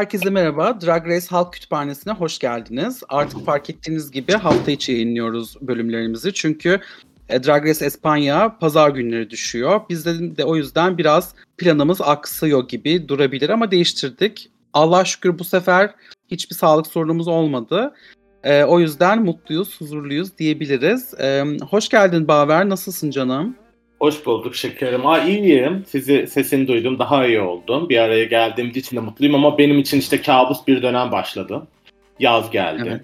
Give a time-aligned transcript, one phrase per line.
[0.00, 0.80] Herkese merhaba.
[0.80, 3.02] Drag Race Halk Kütüphanesi'ne hoş geldiniz.
[3.08, 6.32] Artık fark ettiğiniz gibi hafta içi yayınlıyoruz bölümlerimizi.
[6.32, 6.80] Çünkü
[7.28, 9.80] e, Drag Race Espanya pazar günleri düşüyor.
[9.90, 14.50] Biz de, de o yüzden biraz planımız aksıyor gibi durabilir ama değiştirdik.
[14.72, 15.94] Allah şükür bu sefer
[16.30, 17.94] hiçbir sağlık sorunumuz olmadı.
[18.44, 21.14] E, o yüzden mutluyuz, huzurluyuz diyebiliriz.
[21.20, 23.56] E, hoş geldin Baver, nasılsın canım?
[24.00, 25.06] Hoş bulduk şekerim.
[25.06, 25.84] Aa iyiyim.
[25.88, 26.98] Sizi sesini duydum.
[26.98, 27.88] Daha iyi oldum.
[27.88, 31.62] Bir araya geldiğim için de mutluyum ama benim için işte kabus bir dönem başladı.
[32.18, 32.84] Yaz geldi.
[32.88, 33.00] Evet.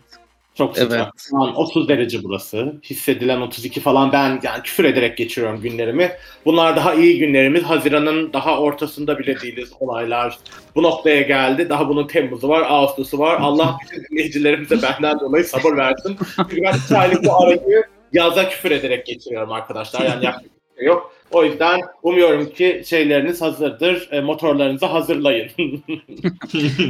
[0.54, 0.92] Çok sıcak.
[0.92, 1.08] Evet.
[1.30, 2.74] Şu an 30 derece burası.
[2.84, 4.12] Hissedilen 32 falan.
[4.12, 6.12] Ben yani küfür ederek geçiriyorum günlerimi.
[6.44, 7.62] Bunlar daha iyi günlerimiz.
[7.62, 9.72] Haziran'ın daha ortasında bile değiliz.
[9.80, 10.38] Olaylar
[10.74, 11.68] bu noktaya geldi.
[11.68, 13.38] Daha bunun Temmuz'u var, Ağustos'u var.
[13.40, 16.16] Allah bütün dinleyicilerimize benden dolayı sabır versin.
[16.36, 20.04] Çünkü ben 2 aylık bu arayı yaza küfür ederek geçiriyorum arkadaşlar.
[20.04, 20.32] Yani şey
[20.80, 21.12] yok.
[21.30, 24.08] O yüzden umuyorum ki şeyleriniz hazırdır.
[24.12, 25.50] E, motorlarınızı hazırlayın.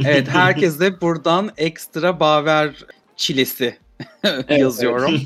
[0.05, 2.69] Evet, herkese buradan ekstra Baver
[3.15, 3.77] çilesi
[4.49, 5.21] yazıyorum.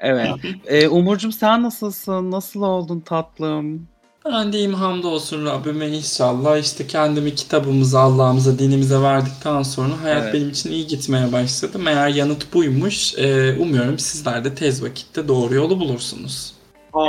[0.00, 0.28] Evet.
[0.66, 2.30] Ee, Umurcuğum sen nasılsın?
[2.30, 3.88] Nasıl oldun tatlım?
[4.24, 10.34] Ben deyim hamdolsun Rabbime inşallah işte kendimi kitabımıza, Allah'ımıza, dinimize verdikten sonra hayat Evet.
[10.34, 11.78] benim için iyi gitmeye başladı.
[11.78, 13.18] Meğer yanıt buymuş.
[13.18, 16.54] Ee, umuyorum sizler de tez vakitte doğru yolu bulursunuz.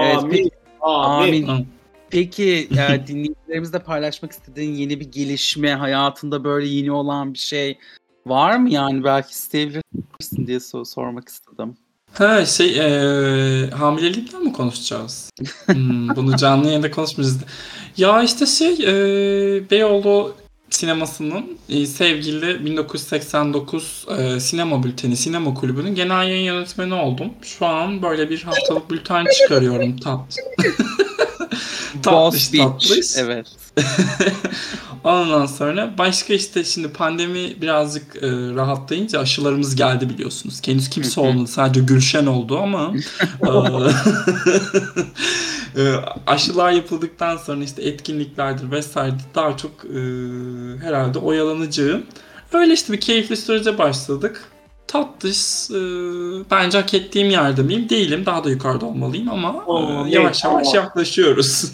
[0.04, 0.32] Evet, Amin.
[0.32, 0.50] peki-
[0.82, 1.48] Amin.
[1.48, 1.68] Amin.
[2.10, 7.78] Peki e, dinleyicilerimizle paylaşmak istediğin yeni bir gelişme, hayatında böyle yeni olan bir şey
[8.26, 11.78] var mı yani belki isteyebilirsin diye sor- sormak istedim.
[12.14, 15.32] Ha şey ee, hamilelikten mi konuşacağız?
[15.66, 17.42] Hmm, bunu canlı yayında konuşmayacağız.
[17.98, 20.36] Ya işte şey ee, Beyoğlu
[20.72, 27.30] sinemasının ee, sevgili 1989 ee, sinema bülteni, sinema kulübünün genel yayın yönetmeni oldum.
[27.42, 30.38] Şu an böyle bir haftalık bülten çıkarıyorum tat.
[32.04, 32.64] Tatlış, Boss Beach.
[32.64, 33.18] tatlış.
[33.18, 33.48] Evet.
[35.04, 40.62] Ondan sonra başka işte şimdi pandemi birazcık e, rahatlayınca aşılarımız geldi biliyorsunuz.
[40.66, 42.94] Henüz kimse olmadı sadece Gülşen oldu ama
[45.76, 45.96] e, e,
[46.28, 50.00] aşılar yapıldıktan sonra işte etkinliklerdir vesaire daha çok e,
[50.82, 52.04] herhalde oyalanacağım.
[52.54, 54.44] Öyle işte bir keyifli sürece başladık.
[54.88, 55.72] Tatlış.
[55.72, 55.76] e,
[56.52, 57.90] bence hak ettiğim yerde miyim?
[57.90, 58.26] Değilim.
[58.26, 61.72] Daha da yukarıda olmalıyım ama e, yavaş yavaş yaklaşıyoruz.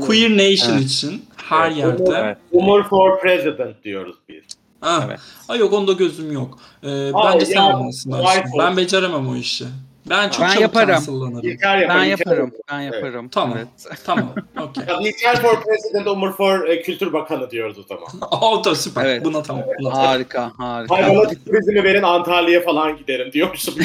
[0.00, 2.02] Queer Nation için her Evet, yerde.
[2.16, 2.36] Evet.
[2.52, 4.44] Umur for President diyoruz biz.
[4.82, 5.18] Ah, Evet.
[5.48, 6.58] Ay yok onda gözüm yok.
[6.82, 8.52] Ee, Aa, bence sen ya, olmalısın wife aşkım.
[8.58, 9.64] Ben beceremem o işi.
[10.10, 10.88] Ben çok Ben çabuk yaparım.
[10.94, 11.48] cancellanırım.
[11.50, 11.96] İlker yapar.
[11.98, 12.38] Ben yaparım.
[12.44, 12.60] yapar.
[12.72, 12.94] Ben Evet.
[12.94, 13.28] yaparım.
[13.28, 13.56] Tamam.
[13.58, 13.68] Evet.
[14.06, 14.34] Tamam.
[14.60, 14.84] Okey.
[14.88, 18.06] Ya, İlker for President, Umur for e, Kültür Bakanı diyoruz o zaman.
[18.42, 19.04] o da süper.
[19.04, 19.24] Evet.
[19.24, 19.64] Buna tamam.
[19.80, 20.06] Buna tamam.
[20.06, 20.94] Harika, harika.
[20.94, 23.74] Hayvanat turizmi verin Antalya'ya falan giderim diyormuşum.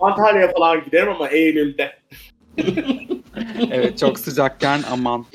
[0.00, 1.92] Antalya'ya falan giderim ama Eylül'de.
[3.70, 5.26] Evet çok sıcakken aman.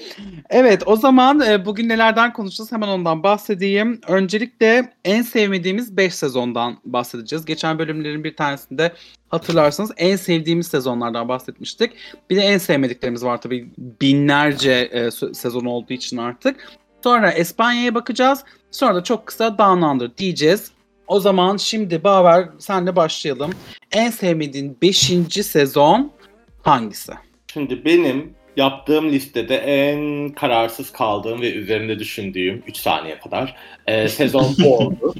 [0.49, 4.01] Evet o zaman e, bugün nelerden konuşacağız hemen ondan bahsedeyim.
[4.07, 7.45] Öncelikle en sevmediğimiz 5 sezondan bahsedeceğiz.
[7.45, 8.93] Geçen bölümlerin bir tanesinde
[9.29, 11.91] hatırlarsanız en sevdiğimiz sezonlardan bahsetmiştik.
[12.29, 16.55] Bir de en sevmediklerimiz var tabii binlerce e, sezon olduğu için artık.
[17.03, 18.43] Sonra Espanya'ya bakacağız.
[18.71, 20.71] Sonra da çok kısa Down Under diyeceğiz.
[21.07, 23.51] O zaman şimdi Baver senle başlayalım.
[23.91, 24.97] En sevmediğin 5.
[25.45, 26.11] sezon
[26.63, 27.11] hangisi?
[27.53, 33.55] Şimdi benim yaptığım listede en kararsız kaldığım ve üzerinde düşündüğüm 3 saniye kadar
[33.87, 35.13] e, sezon bu oldu.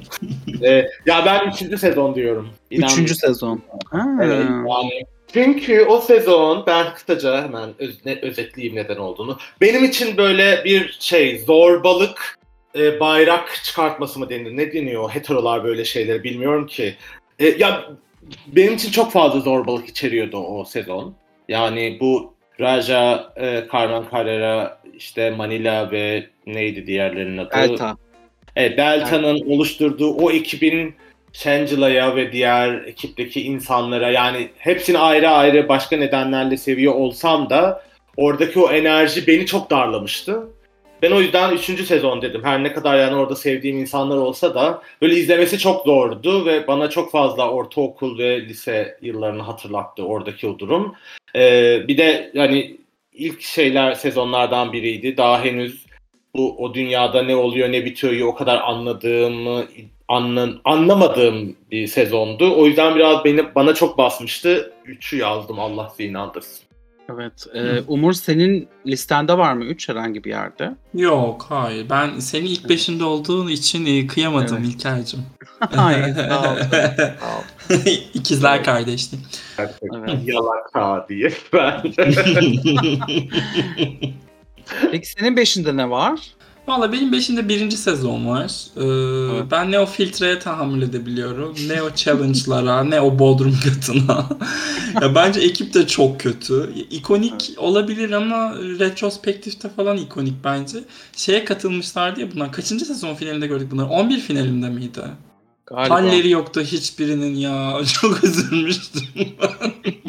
[0.64, 0.70] E,
[1.06, 1.80] ya ben 3.
[1.80, 2.50] sezon diyorum.
[2.72, 3.62] İnan- Üçüncü sezon.
[3.92, 4.08] Ha.
[4.24, 5.04] Evet, yani
[5.34, 9.38] çünkü o sezon ben kısaca hemen öz, ne, özetleyeyim neden olduğunu.
[9.62, 12.40] Benim için böyle bir şey zorbalık
[12.76, 14.58] e, bayrak çıkartması mı denir?
[14.58, 15.10] Ne deniyor?
[15.10, 16.96] Heterolar böyle şeyleri bilmiyorum ki.
[17.40, 17.84] E, ya
[18.48, 21.16] benim için çok fazla zorbalık içeriyordu o sezon.
[21.48, 27.50] Yani bu Raja, e, Carmen Carrera, işte Manila ve neydi diğerlerinin adı?
[27.56, 27.98] Delta.
[28.56, 30.96] Evet, Delta'nın oluşturduğu o ekibin
[31.34, 37.84] Shangila'ya ve diğer ekipteki insanlara yani hepsini ayrı ayrı başka nedenlerle seviyor olsam da
[38.18, 40.48] oradaki o enerji beni çok darlamıştı.
[41.02, 41.86] Ben o yüzden 3.
[41.86, 42.44] sezon dedim.
[42.44, 46.90] Her ne kadar yani orada sevdiğim insanlar olsa da böyle izlemesi çok zordu ve bana
[46.90, 50.96] çok fazla ortaokul ve lise yıllarını hatırlattı oradaki o durum.
[51.36, 52.78] Ee, bir de yani
[53.14, 55.18] ilk şeyler sezonlardan biriydi.
[55.18, 55.86] Daha henüz
[56.36, 59.66] bu o dünyada ne oluyor ne bitiyor o kadar anladığımı
[60.08, 62.56] anlan, anlamadığım bir sezondu.
[62.56, 64.74] O yüzden biraz beni bana çok basmıştı.
[64.86, 66.63] Üçü yazdım Allah sizi inandırsın.
[67.10, 67.48] Evet.
[67.54, 70.76] e, Umur senin listende var mı 3 herhangi bir yerde?
[70.94, 71.90] Yok hayır.
[71.90, 74.68] Ben senin ilk beşinde olduğun için e, kıyamadım Evet.
[74.68, 75.20] İlker'cim.
[75.60, 76.16] Hayır.
[76.30, 76.58] Sağ ol.
[77.20, 77.76] Sağ ol.
[78.14, 79.20] İkizler kardeşlik.
[79.58, 80.20] Gerçekten Evet.
[80.26, 81.82] yalaka diye ben.
[84.92, 86.20] Peki senin 5'inde ne var?
[86.68, 88.52] Valla benim beşinde birinci sezon var.
[88.78, 89.52] Ee, Evet.
[89.52, 94.30] Ben ne o filtreye tahammül edebiliyorum, ne o challenge'lara, ne o bodrum katına.
[95.02, 96.74] ya bence ekip de çok kötü.
[96.92, 100.78] İkonik olabilir ama retrospektifte falan ikonik bence.
[101.16, 102.52] Şeye katılmışlardı ya bunlar.
[102.52, 103.88] Kaçıncı sezon finalinde gördük bunları?
[103.88, 105.02] 11 finalinde miydi?
[105.66, 105.96] Galiba.
[105.96, 107.80] Halleri yoktu hiçbirinin ya.
[108.02, 109.72] Çok üzülmüştüm ben.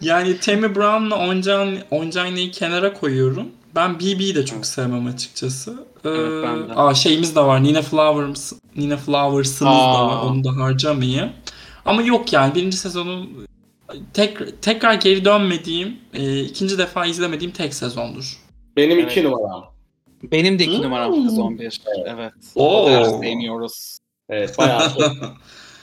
[0.00, 3.48] yani Tammy Brown'la Oncan, Onjaine'yi kenara koyuyorum.
[3.76, 5.86] Ben BB'yi de çok sevmem açıkçası.
[6.04, 6.72] Ee, Evet, ben de.
[6.74, 7.62] aa, şeyimiz de var.
[7.62, 10.22] Nina Flowers, Nina Flowers'ımız da var.
[10.22, 11.32] Onu da harcamayayım.
[11.84, 13.46] Ama yok yani birinci sezonun
[14.14, 18.36] tek, tekrar geri dönmediğim, e, ikinci defa izlemediğim tek sezondur.
[18.76, 19.10] Benim Evet.
[19.12, 19.64] iki numaram.
[20.22, 20.82] Benim de iki Hmm.
[20.84, 21.80] numaram sezon 1.
[22.06, 22.32] Evet.
[22.54, 23.04] Oo.
[23.20, 23.98] Sevmiyoruz.
[24.28, 25.02] Evet bayağı çok.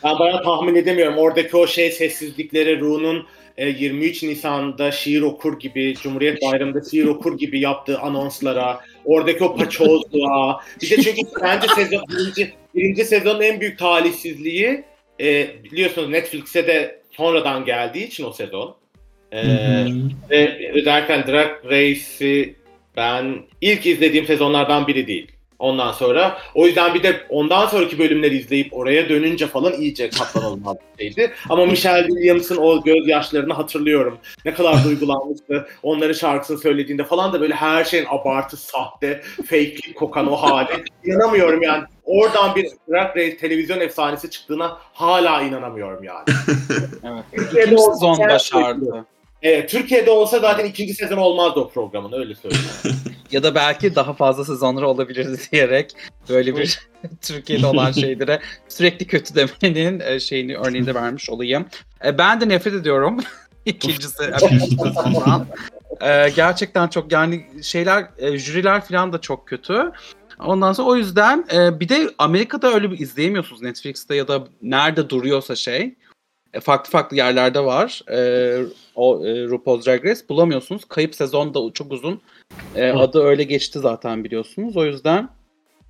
[0.03, 1.17] Ben bayağı tahmin edemiyorum.
[1.17, 3.25] Oradaki o şey sessizlikleri Ru'nun
[3.57, 10.61] 23 Nisan'da şiir okur gibi, Cumhuriyet Bayramı'nda şiir okur gibi yaptığı anonslara, oradaki o paçozluğa.
[10.81, 14.83] Bir de çünkü bence sezon, birinci, birinci sezonun en büyük talihsizliği
[15.21, 18.75] e, biliyorsunuz Netflix'e de sonradan geldiği için o sezon.
[19.31, 19.43] E,
[20.29, 22.55] ve özellikle Drag Race'i
[22.97, 25.32] ben ilk izlediğim sezonlardan biri değil.
[25.63, 30.77] Ondan sonra o yüzden bir de ondan sonraki bölümleri izleyip oraya dönünce falan iyice katlanılmaz
[30.99, 31.33] bir şeydi.
[31.49, 34.17] Ama Michelle Williams'ın o gözyaşlarını hatırlıyorum.
[34.45, 35.67] Ne kadar duygulanmıştı.
[35.83, 40.83] Onların şarkısını söylediğinde falan da böyle her şeyin abartı, sahte, fake'lik kokan o hali.
[41.05, 41.83] İnanamıyorum yani.
[42.05, 46.23] Oradan bir Drag Race televizyon efsanesi çıktığına hala inanamıyorum yani.
[47.03, 47.51] Evet.
[47.51, 49.05] İkinci sezon başardı.
[49.43, 52.65] Evet, Türkiye'de olsa zaten ikinci sezon olmazdı o programın öyle söyleyeyim.
[53.31, 55.95] Ya da belki daha fazla sezonları olabilirdi diyerek
[56.29, 56.79] böyle bir
[57.21, 61.65] Türkiye'de olan şeylere sürekli kötü demenin e, şeyini örneğini de vermiş olayım.
[62.05, 63.19] E, Ben de nefret ediyorum
[63.65, 65.47] ikincisi e, sezondan.
[66.35, 69.91] Gerçekten çok yani şeyler e, jüriler falan da çok kötü.
[70.39, 75.09] Ondan sonra o yüzden e, bir de Amerika'da öyle bir izleyemiyorsunuz Netflix'te ya da nerede
[75.09, 75.95] duruyorsa şey.
[76.53, 78.01] E, farklı farklı yerlerde var.
[78.11, 78.57] E,
[78.95, 80.85] o e, RuPaul's Drag Race bulamıyorsunuz.
[80.85, 82.21] Kayıp sezon da çok uzun.
[82.75, 84.77] E, adı öyle geçti zaten biliyorsunuz.
[84.77, 85.29] O yüzden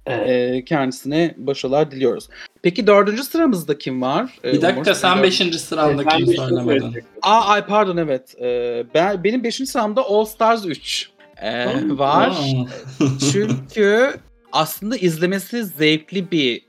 [0.06, 2.30] e, kendisine başarılar diliyoruz.
[2.62, 4.40] Peki dördüncü sıramızda kim var?
[4.44, 4.94] E, Bir dakika Umur?
[4.94, 7.04] sen beşinci bir şey söylemedin.
[7.22, 8.36] Aa ay pardon evet.
[8.42, 11.10] E, ben benim beşinci sıramda All Stars 3
[11.42, 12.38] e, var.
[13.32, 14.14] Çünkü
[14.52, 16.62] aslında izlemesi zevkli bir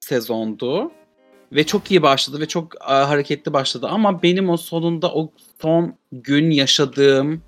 [0.00, 0.90] sezondu.
[1.52, 3.88] Ve çok iyi başladı ve çok e, hareketli başladı.
[3.90, 5.30] Ama benim o sonunda o
[5.62, 7.42] son gün yaşadığım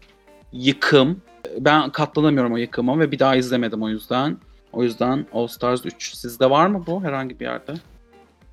[0.53, 1.23] yıkım
[1.59, 4.37] ben katlanamıyorum o yıkıma ve bir daha izlemedim o yüzden.
[4.73, 6.15] O yüzden All Stars 3.
[6.15, 7.73] Sizde var mı bu herhangi bir yerde?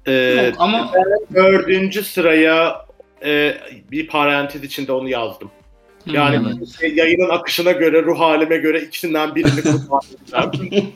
[0.06, 0.12] Ee,
[0.46, 0.92] Yok ama
[1.34, 2.86] dördüncü sıraya
[3.26, 3.58] e,
[3.92, 5.52] bir parantez içinde onu yazdım.
[6.14, 10.70] Yani şey, yayının akışına göre, ruh halime göre ikisinden birini kullanacağım.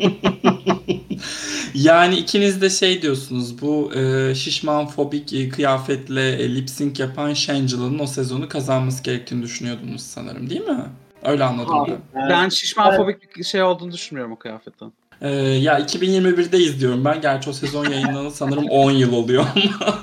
[1.74, 7.34] yani ikiniz de şey diyorsunuz bu e, şişman fobik e, kıyafetle e, lip sync yapan
[7.34, 10.86] Shangela'nın o sezonu kazanması gerektiğini düşünüyordunuz sanırım değil mi?
[11.24, 12.30] Öyle anladım Hayır, ben.
[12.30, 14.94] Ben şişmanfobik bir şey olduğunu düşünmüyorum o kıyafetin.
[15.22, 17.22] E, ya 2021'de izliyorum ben.
[17.22, 20.00] Gerçi o sezon yayınlanalı sanırım 10 yıl oluyor ama.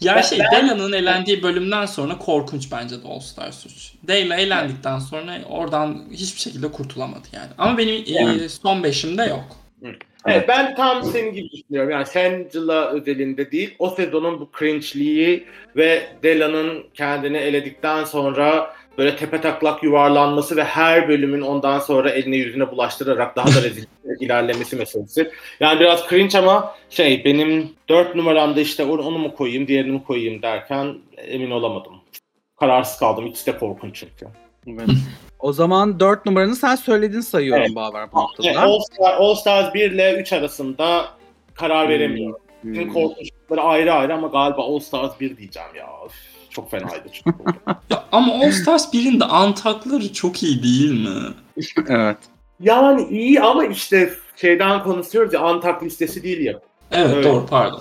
[0.00, 3.92] Ya şey Dela'nın elendiği bölümden sonra korkunç bence de All Stars 3.
[4.02, 7.50] Dela elendikten sonra oradan hiçbir şekilde kurtulamadı yani.
[7.58, 8.04] Ama benim
[8.44, 9.56] e, son beşimde yok.
[10.26, 11.90] Evet ben tam senin gibi düşünüyorum.
[11.90, 13.74] Yani Shangela özelinde değil.
[13.78, 15.44] O sezonun bu cringe'liği
[15.76, 22.36] ve Dela'nın kendini eledikten sonra böyle tepe taklak yuvarlanması ve her bölümün ondan sonra eline
[22.36, 23.84] yüzüne bulaştırarak daha da rezil
[24.20, 25.30] ilerlemesi meselesi.
[25.60, 30.04] Yani biraz cringe ama şey benim dört numaramda işte onu, onu mu koyayım diğerini mi
[30.04, 31.94] koyayım derken emin olamadım.
[32.60, 33.26] Kararsız kaldım.
[33.26, 34.26] İkisi de korkunç çünkü.
[34.66, 34.88] Evet.
[35.38, 37.76] o zaman 4 numaranı sen söyledin sayıyorum Evet.
[37.76, 38.60] Baver Evet, noktada.
[38.60, 41.04] All, Star, All Stars 1 ile 3 arasında
[41.54, 42.40] karar veremiyorum.
[42.62, 42.92] Hmm.
[42.92, 45.86] Korkunçlukları ayrı ayrı ama galiba All Stars 1 diyeceğim ya.
[46.06, 46.14] Üf,
[46.56, 47.38] çok fenaydı çünkü.
[47.90, 51.20] Ya ama All Stars 1'in de antakları çok iyi değil mi?
[51.88, 52.16] Evet.
[52.60, 56.60] yani iyi ama işte şeyden konuşuyoruz ya Antak listesi değil ya.
[56.92, 57.24] Evet Evet.
[57.24, 57.80] doğru pardon.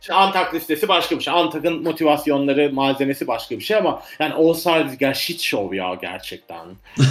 [0.00, 1.34] Şimdi Antak listesi başka bir şey.
[1.34, 4.54] Antak'ın motivasyonları, malzemesi başka bir şey ama yani All
[4.98, 6.66] ger shit show ya gerçekten.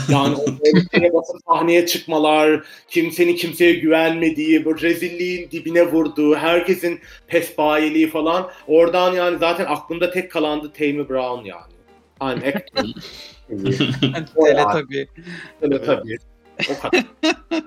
[0.09, 0.45] Yani o
[1.13, 8.49] basıp sahneye çıkmalar, kimsenin kimseye güvenmediği, bu rezilliğin dibine vurduğu, herkesin pesbayeliği falan.
[8.67, 11.73] Oradan yani zaten aklımda tek kalandı Tammy Brown yani.
[12.19, 12.83] Hani actor.
[14.35, 14.71] O Tele yani.
[14.71, 15.07] tabii.
[15.61, 16.17] Öyle tabii.
[16.71, 17.05] O kadar.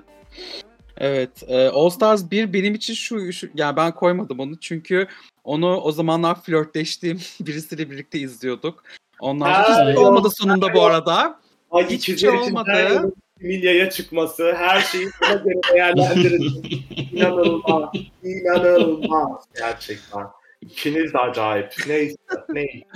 [1.01, 1.43] Evet.
[1.47, 5.07] E, All Stars 1 benim için şu, şu yani ben koymadım onu çünkü
[5.43, 8.83] onu o zamanlar flörtleştiğim birisiyle birlikte izliyorduk.
[9.19, 11.39] Ondan sonra Ha, hiçbir şey olmadı sonunda bu arada.
[11.71, 13.13] Ay ikizler şey olmadı.
[13.39, 16.63] Milya'ya çıkması, her şeyi buna göre değerlendirin.
[17.11, 17.89] İnanılmaz,
[18.23, 20.27] inanılmaz gerçekten.
[20.61, 21.73] İkiniz de acayip.
[21.87, 22.15] Neyse,
[22.49, 22.87] neyse.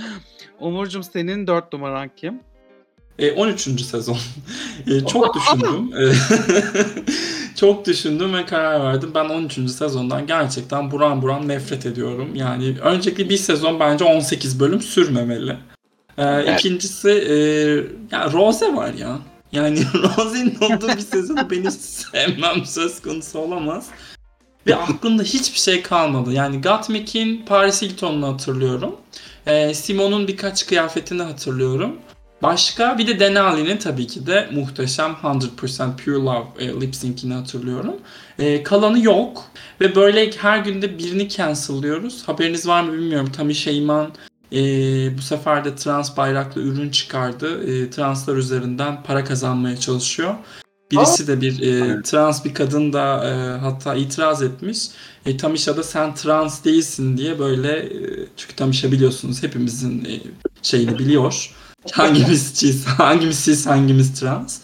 [0.60, 2.40] Umurcuğum senin dört numaran kim?
[3.19, 3.81] E, 13.
[3.81, 4.17] sezon.
[4.88, 5.91] E, çok düşündüm.
[5.98, 6.13] E,
[7.55, 9.12] çok düşündüm ve karar verdim.
[9.15, 9.53] Ben 13.
[9.53, 12.36] sezondan gerçekten buran buran nefret ediyorum.
[12.36, 15.57] Yani öncelikle bir sezon bence 18 bölüm sürmemeli.
[16.17, 17.36] E, İkincisi e,
[18.15, 19.19] ya Rose var ya.
[19.51, 23.88] Yani Rose'nin olduğu bir sezonu benim sevmem söz konusu olamaz.
[24.67, 26.34] Ve aklımda hiçbir şey kalmadı.
[26.34, 28.95] Yani Gottmik'in Paris Hilton'unu hatırlıyorum.
[29.48, 31.95] E, Simon'un birkaç kıyafetini hatırlıyorum.
[32.44, 37.96] Başka bir de Denali'nin tabii ki de muhteşem 100% Pure Love e, lip sync'ini hatırlıyorum.
[38.39, 39.44] E, kalanı yok
[39.82, 42.27] ve böyle her günde birini cancel'lıyoruz.
[42.27, 43.32] Haberiniz var mı bilmiyorum.
[43.32, 44.12] Tami Şeyman
[44.51, 44.58] e,
[45.18, 47.63] bu sefer de trans bayraklı ürün çıkardı.
[47.72, 50.36] E, translar üzerinden para kazanmaya çalışıyor.
[50.92, 54.88] Birisi de bir e, trans bir kadın da e, hatta itiraz etmiş.
[55.25, 57.89] E, Tamisha da sen trans değilsin diye böyle e,
[58.38, 60.22] çünkü Tamisha biliyorsunuz hepimizin e,
[60.62, 61.56] şeyini biliyor.
[61.94, 64.62] Hangimiz cis, hangimiz cis, hangimiz trans.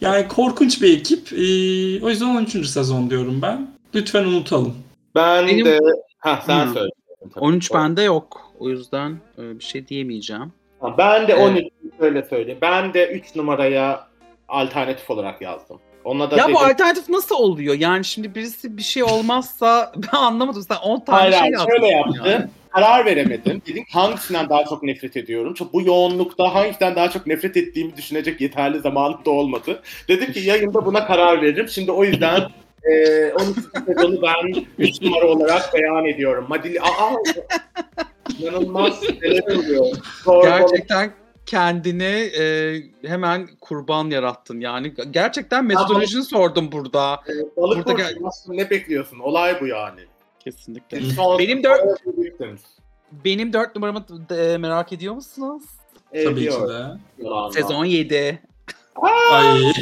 [0.00, 1.32] Yani korkunç bir ekip.
[1.32, 2.66] Ee, o yüzden 13.
[2.66, 3.70] sezon diyorum ben.
[3.94, 4.74] Lütfen unutalım.
[5.14, 5.78] Ben Benim- de...
[6.18, 6.72] Ha sen Hı.
[6.74, 6.90] söyle.
[7.36, 8.52] 13 bende yok.
[8.58, 10.52] O yüzden e, bir şey diyemeyeceğim.
[10.80, 11.42] Ha, Ben de Evet.
[11.50, 11.64] 13
[12.00, 12.58] şöyle söyleyeyim.
[12.62, 14.06] Ben de 3 numaraya
[14.48, 15.78] alternatif olarak yazdım.
[16.04, 17.74] Ona da Ya bu dedim- alternatif nasıl oluyor?
[17.74, 20.62] Yani şimdi birisi bir şey olmazsa ben anlamadım.
[20.68, 21.72] Sen 10 tane Hayır, şey hayır, yaptın.
[21.76, 22.14] şöyle yaptım.
[22.26, 22.46] yani.
[22.70, 23.62] Karar veremedim.
[23.66, 25.54] Dedim hangisinden daha çok nefret ediyorum.
[25.54, 29.82] Çok bu yoğunlukta hangisinden daha çok nefret ettiğimi düşünecek yeterli zamanım da olmadı.
[30.08, 31.68] Dedim ki yayında buna karar veririm.
[31.68, 32.40] Şimdi o yüzden
[32.82, 33.60] e, 12.
[33.86, 36.46] sezonu ben 3 numara olarak beyan ediyorum.
[36.48, 37.14] Madili aa
[38.38, 39.86] inanılmaz neler oluyor.
[40.24, 41.12] Zorbalık, Gerçekten
[41.46, 42.74] kendini e,
[43.08, 44.60] hemen kurban yarattın.
[44.60, 47.20] Yani gerçekten metodolojini sordum burada.
[47.56, 49.18] balık burada burcu ne bekliyorsun?
[49.18, 50.00] Olay bu yani.
[50.46, 51.00] Kesinlikle.
[51.38, 52.02] Benim dört-.
[53.24, 55.62] Benim 4 numaramı da merak ediyor musunuz?
[56.12, 56.68] Tabii ki Ediyor.
[56.68, 56.98] de.
[57.24, 57.50] Yalandan.
[57.50, 58.40] Sezon 7.
[59.30, 59.60] Ay.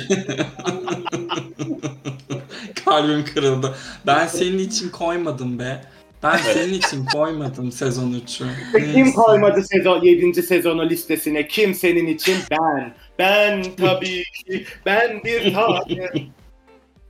[2.85, 3.75] Kalbim kırıldı.
[4.07, 5.85] Ben senin için koymadım be.
[6.23, 8.93] Ben senin için koymadım sezon 3'ü.
[8.93, 10.43] Kim koymadı sezon 7.
[10.43, 11.49] sezonu listesine?
[11.49, 12.37] Kim senin için?
[12.51, 12.95] Ben.
[13.19, 14.65] Ben tabii ki.
[14.87, 16.13] Ben bir tane.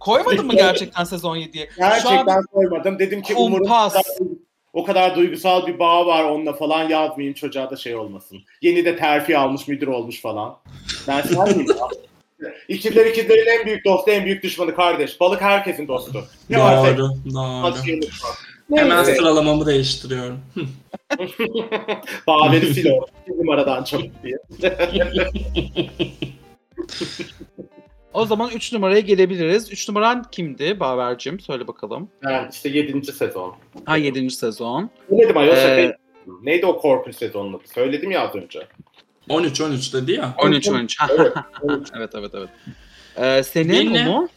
[0.05, 1.69] Koymadın mı gerçekten sezon 7'ye?
[1.79, 2.99] Gerçekten koymadım.
[2.99, 3.93] Dedim ki umarım o Kumpas.
[3.93, 4.05] kadar,
[4.73, 8.39] o kadar duygusal bir bağ var onunla falan yazmayayım çocuğa da şey olmasın.
[8.63, 10.57] Yeni de terfi almış müdür olmuş falan.
[11.09, 11.47] Ben ya?
[12.69, 15.21] İkizler ikizlerin en büyük dostu en büyük düşmanı kardeş.
[15.21, 16.25] Balık herkesin dostu.
[16.51, 17.75] Ne varsa Doğru, doğru.
[18.75, 20.41] Hemen sıralamamı değiştiriyorum.
[22.27, 23.07] Bağveri sil o.
[23.29, 24.39] Bir numaradan çabuk diye.
[28.15, 29.73] O zaman 3 numaraya gelebiliriz.
[29.73, 31.41] 3 numaran kimdi Baver'cim?
[31.41, 32.09] Söyle bakalım.
[32.25, 33.13] Yani işte 7.
[33.13, 33.55] sezon.
[33.85, 34.31] Ha 7.
[34.31, 34.91] sezon.
[35.09, 35.97] Söyledim ayol Ee.
[36.43, 37.63] Neydi o Corpus sezonun adı?
[37.75, 38.67] Söyledim ya az önce.
[39.29, 40.35] 13 13 dedi ya.
[40.39, 41.01] 13 13.
[41.01, 41.33] Ha, Evet.
[41.63, 41.89] 13.
[41.97, 42.49] evet evet evet.
[43.17, 44.29] Ee, senin Benim- Umu?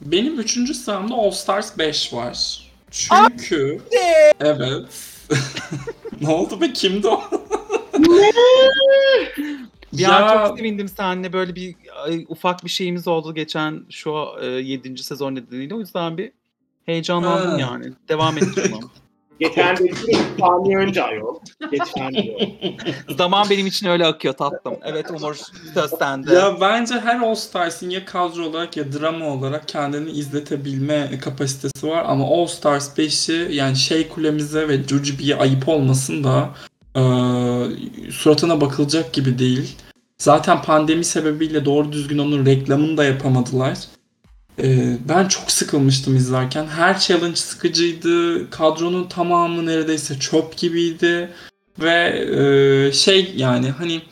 [0.00, 0.76] Benim 3.
[0.76, 2.66] sıramda All Stars 5 var.
[2.90, 3.80] Çünkü
[4.40, 4.84] evet.
[6.20, 7.20] ne oldu be kimdi o?
[9.98, 11.74] Bir an çok sevindim seninle böyle bir
[12.04, 14.98] ay, ufak bir şeyimiz oldu geçen şu 7.
[15.02, 15.74] sezon nedeniyle.
[15.74, 16.32] O yüzden bir
[16.86, 17.56] heyecanlandım Ha.
[17.60, 17.92] yani.
[18.08, 18.80] Devam et tamam.
[19.40, 21.34] Geçen de bir saniye önce ayol.
[21.70, 22.12] Geçen.
[23.18, 24.74] Zaman benim için öyle akıyor tatlım.
[24.84, 25.36] Evet Umur
[25.74, 26.34] söz sende.
[26.34, 32.04] Ya bence her All Stars'ın ya kadro olarak ya drama olarak kendini izletebilme kapasitesi var
[32.08, 36.50] ama All Stars 5'i yani şey kulemize ve Jujubee'ye ayıp olmasın da
[36.96, 37.00] e,
[38.10, 39.76] suratına bakılacak gibi değil.
[40.18, 43.78] Zaten pandemi sebebiyle doğru düzgün onun reklamını da yapamadılar.
[44.62, 46.66] E, ben çok sıkılmıştım izlerken.
[46.66, 48.50] Her challenge sıkıcıydı.
[48.50, 51.30] Kadronun tamamı neredeyse çöp gibiydi.
[51.78, 52.26] Ve
[52.88, 54.02] e, şey yani hani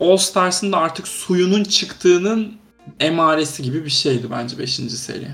[0.00, 2.56] All Stars'ın da artık suyunun çıktığının
[3.00, 4.70] emaresi gibi bir şeydi bence 5.
[4.70, 5.26] seri.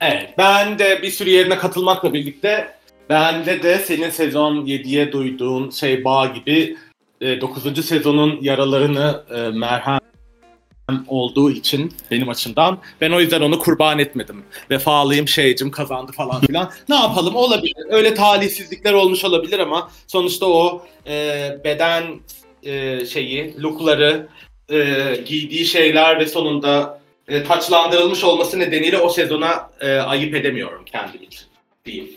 [0.00, 2.74] Evet, ben de bir sürü yerine katılmakla birlikte
[3.08, 6.76] bende de senin sezon 7'ye duyduğun şey bağ gibi
[7.20, 7.86] 9.
[7.86, 10.00] sezonun yaralarını e, merhem
[11.08, 14.44] olduğu için benim açımdan ben o yüzden onu kurban etmedim.
[14.70, 16.70] Vefalıyım şeycim kazandı falan filan.
[16.88, 17.74] ne yapalım olabilir.
[17.90, 22.04] Öyle talihsizlikler olmuş olabilir ama sonuçta o e, beden
[22.62, 24.28] e, şeyi, lookları,
[24.68, 31.22] e, giydiği şeyler ve sonunda e, taçlandırılmış olması nedeniyle o sezona e, ayıp edemiyorum kendim
[31.22, 31.42] için.
[31.84, 32.10] Diyeyim.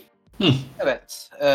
[0.78, 1.30] Evet.
[1.42, 1.48] e,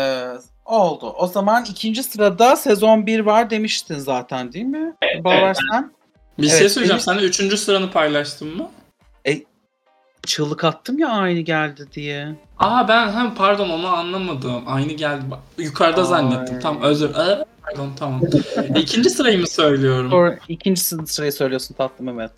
[0.64, 1.14] oldu.
[1.18, 4.94] O zaman ikinci sırada sezon 1 var demiştin zaten değil mi?
[5.24, 5.92] Baver sen?
[6.38, 6.88] Bir Evet, şey söyleyeceğim.
[7.06, 8.70] benim- Sen de üçüncü sıranı paylaştın mı?
[10.26, 12.34] Çığlık attım ya aynı geldi diye.
[12.58, 14.62] Aa ben hem pardon onu anlamadım.
[14.66, 15.22] Aynı geldi.
[15.58, 16.06] Yukarıda Ay.
[16.06, 16.60] zannettim.
[16.60, 17.14] Tamam özür.
[17.14, 18.20] Aa, pardon tamam.
[18.76, 20.10] İkinci sırayı mı söylüyorum?
[20.10, 22.30] Sonra ikinci sırayı söylüyorsun tatlım evet.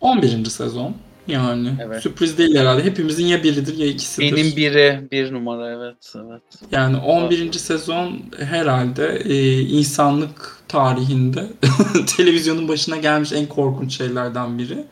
[0.00, 0.50] 11.
[0.50, 0.94] sezon.
[1.28, 2.02] Yani Evet.
[2.02, 2.84] sürpriz değil herhalde.
[2.84, 4.36] Hepimizin ya biridir ya ikisidir.
[4.36, 6.42] Benim biri bir numara evet evet.
[6.72, 7.52] Yani 11.
[7.52, 11.46] sezon herhalde e, insanlık tarihinde
[12.16, 14.84] televizyonun başına gelmiş en korkunç şeylerden biri.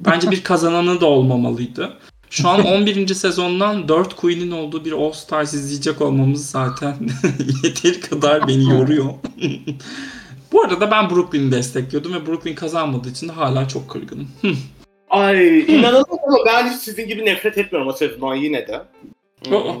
[0.00, 1.92] Bence bir kazananı da olmamalıydı.
[2.30, 3.14] Şu an 11.
[3.14, 6.96] sezondan 4 Queen'in olduğu bir All Stars izleyecek olmamız zaten
[7.64, 9.06] yeteri kadar beni yoruyor.
[10.52, 14.28] Bu arada ben Brooklyn'i destekliyordum ve Brooklyn kazanmadığı için de hala çok kırgınım.
[15.14, 18.82] Ay inanılmaz ama ben hiç sizin gibi nefret etmiyorum o sezondan yine de.
[19.48, 19.56] Hmm.
[19.56, 19.74] Aa.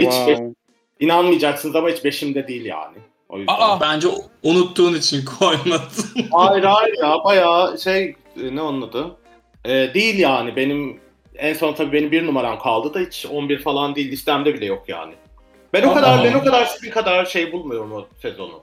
[0.00, 0.54] Hiç Wow.
[1.00, 2.96] İnanmayacaksınız ama hiç beşimde değil yani.
[3.28, 3.54] O yüzden.
[3.58, 3.80] Aa!
[3.80, 4.08] Bence
[4.42, 6.04] unuttuğun için koymadım.
[6.32, 8.04] Hayır hayır ya bayağı şey
[8.42, 9.16] e, ne onun adı?
[9.64, 11.00] Ee, değil yani benim
[11.34, 14.84] en son tabii benim bir numaram kaldı da hiç 11 falan değil listemde bile yok
[14.88, 15.12] yani.
[15.72, 15.94] Ben o Aa.
[15.94, 18.62] kadar ben o kadar sizin kadar şey bulmuyorum o sezonu.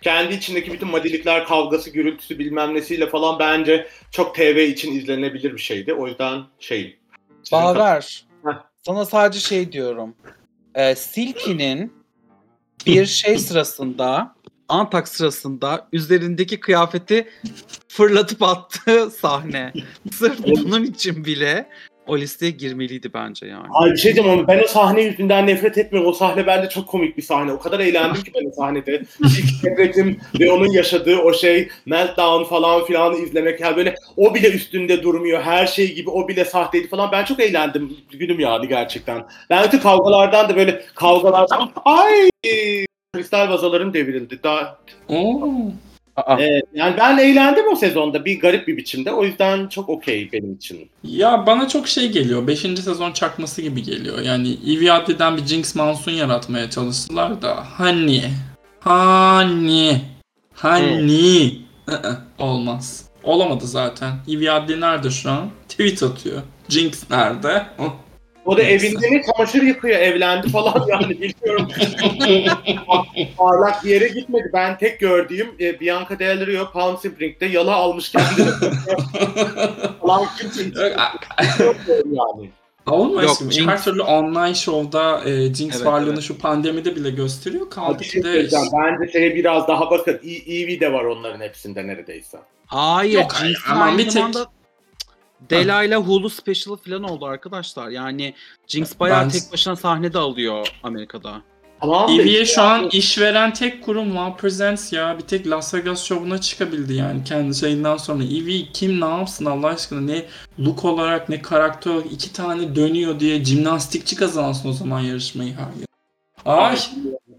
[0.00, 5.58] Kendi içindeki bütün madilikler, kavgası, gürültüsü bilmem nesiyle falan bence çok TV için izlenebilir bir
[5.58, 5.94] şeydi.
[5.94, 6.98] O yüzden şey.
[8.44, 8.52] Heh.
[8.82, 10.14] Sana sadece şey diyorum.
[10.74, 11.92] Ee, Silky'nin
[12.86, 14.36] bir şey sırasında
[14.68, 17.28] Antak sırasında üzerindeki kıyafeti
[17.88, 19.72] fırlatıp attığı sahne.
[20.12, 21.68] Sırf bunun için bile
[22.06, 23.66] o listeye girmeliydi bence yani.
[23.70, 26.10] Ay bir şey diyeceğim ama ben o sahne yüzünden nefret etmiyorum.
[26.10, 27.52] O sahne bence çok komik bir sahne.
[27.52, 29.02] O kadar eğlendim ki ben o sahnede.
[29.20, 33.60] İlk Devletim ve onun yaşadığı o şey meltdown falan filan izlemek.
[33.60, 35.42] Yani böyle o bile üstünde durmuyor.
[35.42, 37.12] Her şey gibi o bile sahteydi falan.
[37.12, 37.96] Ben çok eğlendim.
[38.12, 39.26] Günüm yani gerçekten.
[39.50, 42.30] Ben bütün kavgalardan da böyle kavgalardan ay
[43.14, 44.40] kristal vazalarım devrildi.
[44.42, 45.72] Daha, Oo.
[46.16, 49.12] Aa, e, yani ben eğlendim o sezonda bir garip bir biçimde.
[49.12, 50.90] O yüzden çok okey benim için.
[51.04, 52.46] Ya bana çok şey geliyor.
[52.46, 52.60] 5.
[52.60, 54.18] sezon çakması gibi geliyor.
[54.22, 58.22] Yani Evie Adli'den bir Jinx Monsoon yaratmaya çalıştılar da hani
[58.80, 60.00] hani
[60.54, 63.04] hani ı-ı, olmaz.
[63.22, 64.14] Olamadı zaten.
[64.28, 65.50] Evie Adli nerede şu an?
[65.68, 66.42] Tweet atıyor.
[66.68, 67.66] Jinx nerede?
[68.46, 71.68] O da evinde mi çamaşır yıkıyor, evlendi falan yani bilmiyorum.
[73.36, 74.50] Parlak bir yere gitmedi.
[74.52, 78.46] Ben tek gördüğüm e, Bianca Del Rio Palm Spring'de yala almış kendini.
[80.00, 80.64] falan kimse
[81.64, 82.50] yok yani.
[82.86, 83.54] Olmaz Yok, şimdi.
[83.54, 86.22] Jinx- Her türlü online şovda e, Jinx Evet, varlığını evet.
[86.22, 87.70] şu pandemide bile gösteriyor.
[87.70, 88.48] Kaldı ki şey de.
[88.72, 90.20] Bence şeye biraz daha bakın.
[90.24, 92.38] E- Eevee de var onların hepsinde neredeyse.
[92.66, 93.14] Hayır.
[93.18, 94.46] Yok, Jinx'in ama aynı bir tek- zamanda
[95.50, 97.88] Dela ile Hulu special falan oldu arkadaşlar.
[97.88, 98.34] Yani
[98.66, 101.42] Jinx bayağı Ben- tek başına sahnede alıyor Amerika'da.
[101.80, 105.18] Tamam da işte şu an yani- iş veren tek kurum Wow Presents ya.
[105.18, 108.24] Bir tek Las Vegas şovuna çıkabildi yani kendi şeyinden sonra.
[108.24, 110.24] Evie kim ne yapsın Allah aşkına ne
[110.60, 115.66] look olarak ne karakter olarak iki tane dönüyor diye jimnastikçi kazansın o zaman yarışmayı her.
[116.44, 116.78] Ay,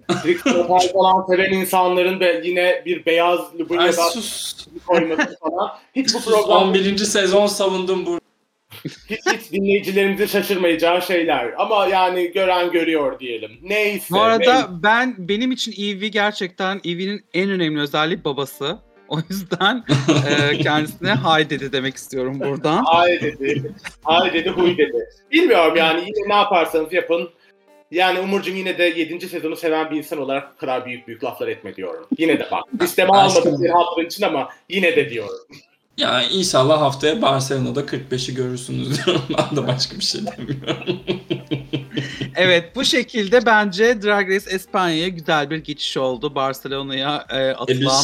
[0.10, 4.68] Hotel falan seven insanların da yine bir beyaz ay Lubunya'da sus.
[4.86, 5.72] koyması falan.
[5.96, 6.98] Hiç bu program 11.
[6.98, 8.20] sezon savundum bu.
[8.86, 11.54] hiç, hiç dinleyicilerimizin şaşırmayacağı şeyler.
[11.58, 13.52] Ama yani gören görüyor diyelim.
[13.62, 14.06] Neyse.
[14.12, 14.68] Bu arada neyse.
[14.70, 18.78] ben benim için Eevee gerçekten Eevee'nin en önemli özelliği babası.
[19.10, 19.84] O yüzden
[20.30, 22.84] e, kendisine hay dedi demek istiyorum buradan.
[22.88, 23.74] Ay dedi.
[24.06, 25.10] Ay dedi, huy dedi.
[25.32, 27.30] Bilmiyorum yani yine ne yaparsanız yapın.
[27.92, 29.30] Yani Umurcuğum yine de 7.
[29.30, 32.06] sezonu seven bir insan olarak bu kadar büyük büyük laflar etme diyorum.
[32.18, 32.64] Yine de bak.
[32.82, 35.36] Listeme almadım bir hatırın için ama yine de diyorum.
[35.98, 39.22] Ya inşallah haftaya Barcelona'da 45'i görürsünüz diyorum.
[39.38, 41.00] Ben de başka bir şey demiyorum.
[42.36, 46.36] Evet bu şekilde bence Drag Race Espanya'ya güzel bir geçiş oldu.
[46.36, 48.04] Barcelona'ya e, E atılan.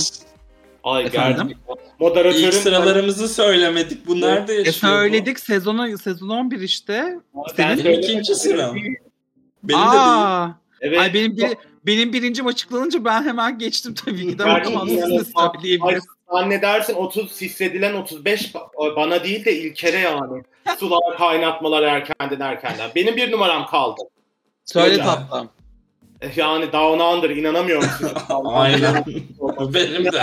[0.83, 1.47] Ay Efendim?
[1.47, 1.75] gerçekten.
[1.99, 2.43] Moderatörün...
[2.43, 4.07] ilk sıralarımızı söylemedik.
[4.07, 4.73] Bu nerede E, yaşıyor?
[4.93, 4.97] bu?
[4.97, 7.15] söyledik sezonu sezon 11 işte.
[7.55, 8.73] Senin ikinci sıra.
[9.63, 10.01] Benim de değil.
[10.03, 10.99] Aa, Evet.
[10.99, 11.47] ay benim bir,
[11.85, 14.99] benim birincim açıklanınca ben hemen geçtim tabii ki de tamam siz
[15.37, 16.03] söyleyebilirsiniz.
[16.31, 20.43] zannedersin 30 hissedilen 35 ba- bana değil de İlker'e yani.
[20.79, 22.89] Sular kaynatmalar erkenden erkenden.
[22.95, 24.01] Benim bir numaram kaldı.
[24.65, 25.03] Söyle Öyle.
[25.03, 25.49] tatlım.
[26.21, 28.13] Eh, Yani Down Under inanamıyorum size.
[28.45, 29.03] Aynen.
[29.73, 30.21] Benim de.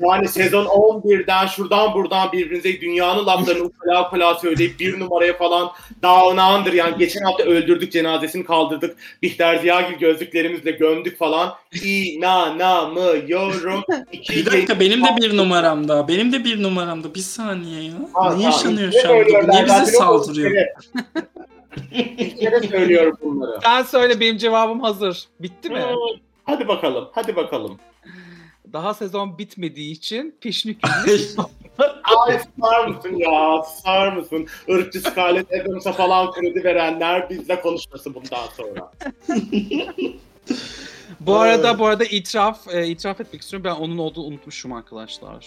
[0.00, 5.70] Yani sezon 11'den şuradan buradan birbirinize dünyanın laflarını ukala ukala söyleyip bir numaraya falan
[6.02, 8.96] Down Under yani geçen hafta öldürdük cenazesini kaldırdık.
[9.22, 11.54] Bihter Ziyagil gözlüklerimizle gömdük falan.
[11.84, 13.82] İnanamıyorum.
[14.12, 16.08] İki Bir dakika benim de bir numaramda.
[16.08, 17.14] Benim de bir numaramda.
[17.14, 17.92] Bir saniye ya.
[18.12, 19.02] Ha, ne yaşanıyor şu an?
[19.02, 20.50] söylüyorum Niye bize saldırıyor?
[20.50, 20.74] İlker'e.
[22.18, 23.58] İlker'e söylüyorum bunları.
[23.62, 25.24] Sen söyle benim cevabım hazır.
[25.40, 25.82] Bitti mi?
[26.44, 27.78] Hadi bakalım, hadi bakalım.
[28.72, 30.80] Daha sezon bitmediği için küçük.
[32.26, 33.62] Ay sar mısın ya?
[33.62, 34.46] Sar mısın?
[34.68, 38.92] Irkçı Scarlett Adams'a falan kredi verenler bizle konuşmasın bundan sonra.
[41.20, 43.64] bu arada bu arada itiraf e, itiraf etmek istiyorum.
[43.64, 45.46] Ben onun olduğunu unutmuşum arkadaşlar.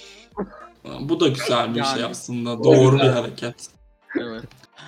[0.99, 1.95] Bu da güzel bir Yani.
[1.95, 2.63] şey aslında.
[2.63, 3.55] Doğru bir hareket.
[4.19, 4.43] Evet.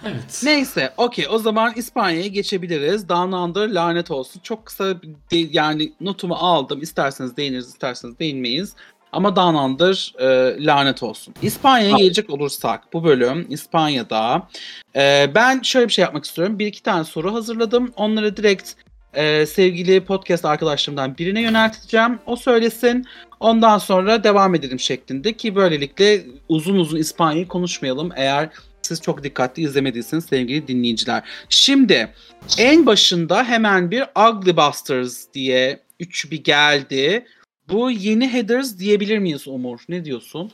[0.06, 0.42] Evet.
[0.44, 1.26] Neyse, okey.
[1.30, 3.10] O zaman İspanya'ya geçebiliriz.
[3.10, 4.40] Down Under lanet olsun.
[4.44, 6.82] Çok kısa bir de- yani notumu aldım.
[6.82, 8.74] İsterseniz değiniriz, isterseniz değinmeyiz.
[9.12, 11.34] Ama Down Under e, lanet olsun.
[11.42, 14.48] İspanya'ya gelecek olursak bu bölüm İspanya'da
[14.96, 16.60] e, ben şöyle bir şey yapmak istiyorum.
[16.60, 17.94] Bir iki tane soru hazırladım.
[17.96, 18.72] Onları direkt
[19.14, 22.20] e, sevgili podcast arkadaşlarımdan birine yönelteceğim.
[22.26, 23.06] O söylesin.
[23.40, 28.10] Ondan sonra devam edelim şeklinde ki böylelikle uzun uzun İspanya'yı konuşmayalım.
[28.16, 28.50] Eğer
[28.86, 31.24] siz çok dikkatli izlemediyseniz sevgili dinleyiciler.
[31.50, 32.14] Şimdi
[32.58, 37.26] en başında hemen bir Ugly Busters diye üç bir geldi.
[37.70, 39.80] Bu yeni headers diyebilir miyiz Umur?
[39.90, 40.52] Ne diyorsun?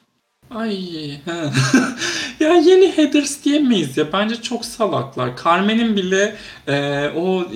[0.49, 1.11] Ay.
[2.39, 4.13] ya yeni headers diyemeyiz ya.
[4.13, 5.31] Bence çok salaklar.
[5.43, 6.35] Carmen'in bile
[6.67, 7.47] e, o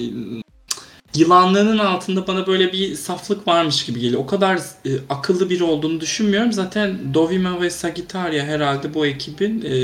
[1.15, 4.21] yılanlığının altında bana böyle bir saflık varmış gibi geliyor.
[4.21, 6.53] O kadar e, akıllı biri olduğunu düşünmüyorum.
[6.53, 9.75] Zaten Dovima ve Sagittaria herhalde bu ekibin e,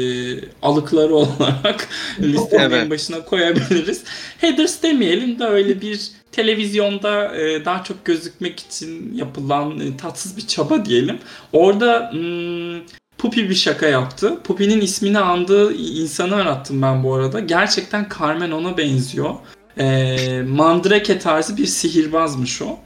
[0.62, 1.88] alıkları olarak
[2.20, 2.90] listenin Evet.
[2.90, 4.04] başına koyabiliriz.
[4.38, 10.48] Headers demeyelim de öyle bir televizyonda e, daha çok gözükmek için yapılan e, tatsız bir
[10.48, 11.18] çaba diyelim.
[11.54, 12.82] Orada hmm,
[13.18, 14.40] Pupi bir şaka yaptı.
[14.44, 17.40] Pupi'nin ismini andığı insanı arattım ben bu arada.
[17.40, 19.36] Gerçekten Carmen ona benziyor.
[19.82, 22.80] E, Mandrake tarzı bir sihirbazmış o.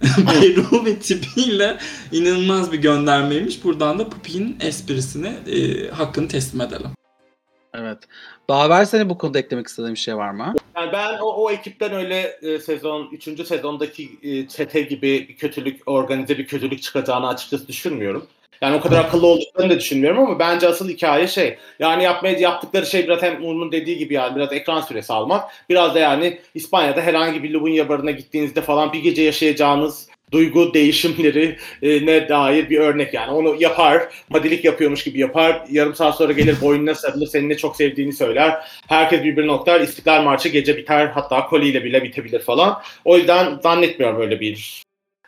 [0.18, 1.76] Beru ve tipiyle
[2.12, 3.64] inanılmaz bir göndermeymiş.
[3.64, 6.90] Buradan da Pupi'nin esprisini e, hakkını teslim edelim.
[7.74, 7.98] Evet.
[8.48, 10.54] Baver senin bu konuda eklemek istediğin bir şey var mı?
[10.76, 13.46] Yani ben o, o ekipten öyle e, sezon 3.
[13.46, 18.26] sezondaki e, çete gibi bir kötülük, organize bir kötülük çıkacağını açıkçası düşünmüyorum.
[18.60, 21.58] Yani o kadar akıllı olduklarını da düşünmüyorum ama bence asıl hikaye şey.
[21.78, 25.50] Yani yapmaya yaptıkları şey biraz hem Umur'un dediği gibi yani biraz ekran süresi almak.
[25.68, 31.56] Biraz da yani İspanya'da herhangi bir Lubunya barına gittiğinizde falan bir gece yaşayacağınız duygu değişimleri
[31.82, 33.32] e, ne dair bir örnek yani.
[33.32, 35.62] Onu yapar, madilik yapıyormuş gibi yapar.
[35.70, 38.66] Yarım saat sonra gelir boynuna sarılır, seni ne çok sevdiğini söyler.
[38.88, 39.80] Herkes birbirine noktar.
[39.80, 42.82] İstiklal Marşı gece biter hatta koliyle bile bitebilir falan.
[43.04, 44.82] O yüzden zannetmiyorum öyle bir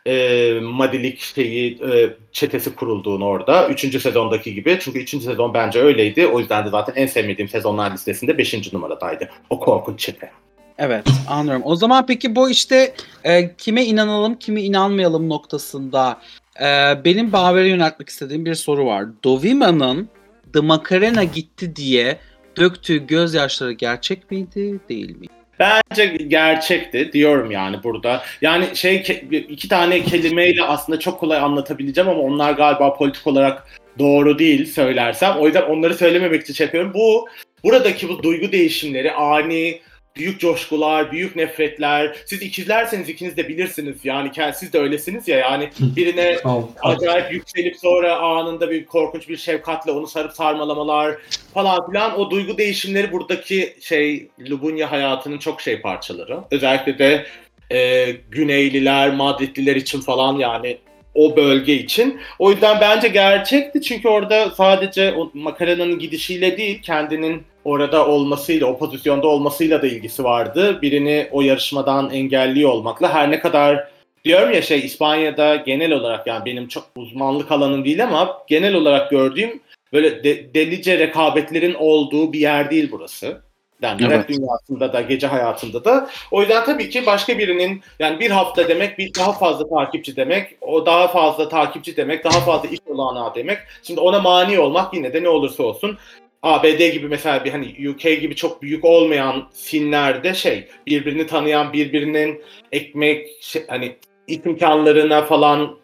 [0.05, 3.67] e, madilik şeyi e, çetesi kurulduğunu orada.
[3.69, 4.77] Üçüncü sezondaki gibi.
[4.81, 6.27] Çünkü üçüncü sezon bence öyleydi.
[6.27, 9.29] O yüzden de zaten en sevmediğim sezonlar listesinde beşinci numaradaydı.
[9.49, 10.31] O korkunç çete.
[10.77, 11.61] Evet anlıyorum.
[11.65, 16.21] O zaman peki bu işte e, kime inanalım kime inanmayalım noktasında
[16.59, 16.65] e,
[17.05, 19.05] benim Baver'e yöneltmek istediğim bir soru var.
[19.23, 20.09] Dovima'nın
[20.53, 22.17] The Macarena gitti diye
[22.57, 25.27] döktüğü gözyaşları gerçek miydi değil mi?
[25.63, 28.23] Bence gerçekti diyorum yani burada.
[28.41, 28.95] Yani şey
[29.31, 33.67] iki tane kelimeyle aslında çok kolay anlatabileceğim ama onlar galiba politik olarak
[33.99, 35.35] doğru değil söylersem.
[35.37, 36.91] O yüzden onları söylememek için şey yapıyorum.
[36.93, 37.27] Bu
[37.63, 39.79] buradaki bu duygu değişimleri ani
[40.15, 42.15] büyük coşkular, büyük nefretler.
[42.25, 43.97] Siz ikizlerseniz ikiniz de bilirsiniz.
[44.03, 45.37] Yani siz de öylesiniz ya.
[45.37, 46.37] Yani birine
[46.81, 51.15] acayip yükselip sonra anında bir korkunç bir şefkatle onu sarıp sarmalamalar
[51.53, 52.19] falan filan.
[52.19, 56.39] O duygu değişimleri buradaki şey Lubunya hayatının çok şey parçaları.
[56.51, 57.25] Özellikle de
[57.71, 60.77] e, Güneyliler, Madridliler için falan yani
[61.15, 62.19] o bölge için.
[62.39, 68.77] O yüzden bence gerçekti çünkü orada sadece o Macarena'nın gidişiyle değil kendinin orada olmasıyla, o
[68.77, 70.81] pozisyonda olmasıyla da ilgisi vardı.
[70.81, 73.87] Birini o yarışmadan engelliyor olmakla her ne kadar
[74.25, 79.11] diyorum ya şey İspanya'da genel olarak yani benim çok uzmanlık alanım değil ama genel olarak
[79.11, 79.59] gördüğüm
[79.93, 83.41] böyle de- delice rekabetlerin olduğu bir yer değil burası.
[83.81, 84.19] Yani Evet.
[84.19, 86.09] rap dünyasında da gece hayatında da.
[86.31, 90.55] O yüzden tabii ki başka birinin yani bir hafta demek bir daha fazla takipçi demek,
[90.61, 93.57] o daha fazla takipçi demek, daha fazla iş olanağı demek.
[93.83, 95.97] Şimdi ona mani olmak yine de ne olursa olsun
[96.43, 102.41] ABD gibi mesela bir hani UK gibi çok büyük olmayan sinlerde şey birbirini tanıyan birbirinin
[102.71, 103.95] ekmek şey, hani
[104.27, 105.77] imkanlarına falan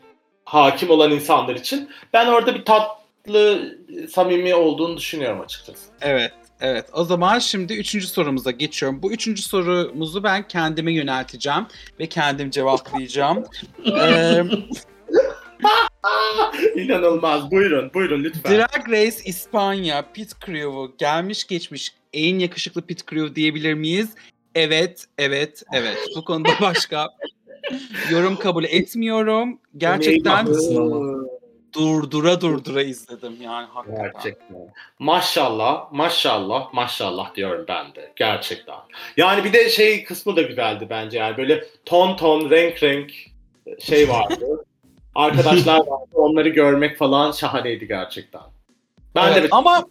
[0.45, 3.77] hakim olan insanlar için ben orada bir tatlı
[4.09, 5.91] samimi olduğunu düşünüyorum açıkçası.
[6.01, 6.31] Evet.
[6.61, 6.85] Evet.
[6.93, 9.01] O zaman şimdi üçüncü sorumuza geçiyorum.
[9.01, 11.65] Bu üçüncü sorumuzu ben kendime yönelteceğim
[11.99, 13.43] ve kendim cevaplayacağım.
[13.85, 14.43] Ee,
[16.75, 17.51] İnanılmaz.
[17.51, 18.57] Buyurun, buyurun lütfen.
[18.57, 24.09] Drag Race İspanya Pit Crew'u gelmiş geçmiş en yakışıklı Pit Crew diyebilir miyiz?
[24.55, 25.97] Evet, evet, evet.
[26.15, 27.07] Bu konuda başka
[28.11, 29.59] yorum kabul etmiyorum.
[29.77, 30.47] Gerçekten.
[31.73, 34.11] Durdura durdura izledim yani hakikaten.
[34.13, 34.57] Gerçekten.
[34.99, 38.13] Maşallah, maşallah, maşallah diyorum ben de.
[38.15, 38.75] Gerçekten.
[39.17, 43.11] Yani bir de şey kısmı da güzeldi bence yani böyle ton ton, renk renk
[43.79, 44.65] şey vardı.
[45.15, 46.09] arkadaşlar vardı.
[46.13, 48.41] Onları görmek falan şahaneydi gerçekten.
[49.15, 49.85] Ben Evet, de ama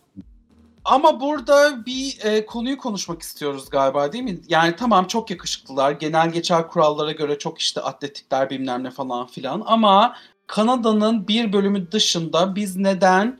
[0.85, 4.38] ama burada bir e, konuyu konuşmak istiyoruz galiba değil mi?
[4.49, 5.93] Yani tamam çok yakışıklılar.
[5.93, 9.62] Genel geçer kurallara göre çok işte atletikler bilmem ne falan filan.
[9.67, 10.17] Ama
[10.49, 13.39] Kanada'nın bir bölümü dışında biz neden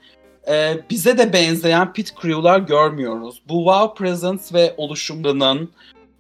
[0.49, 3.43] e, bize de benzeyen pit crew'lar görmüyoruz?
[3.49, 5.71] Bu wow presence ve oluşumlarının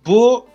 [0.06, 0.46] bu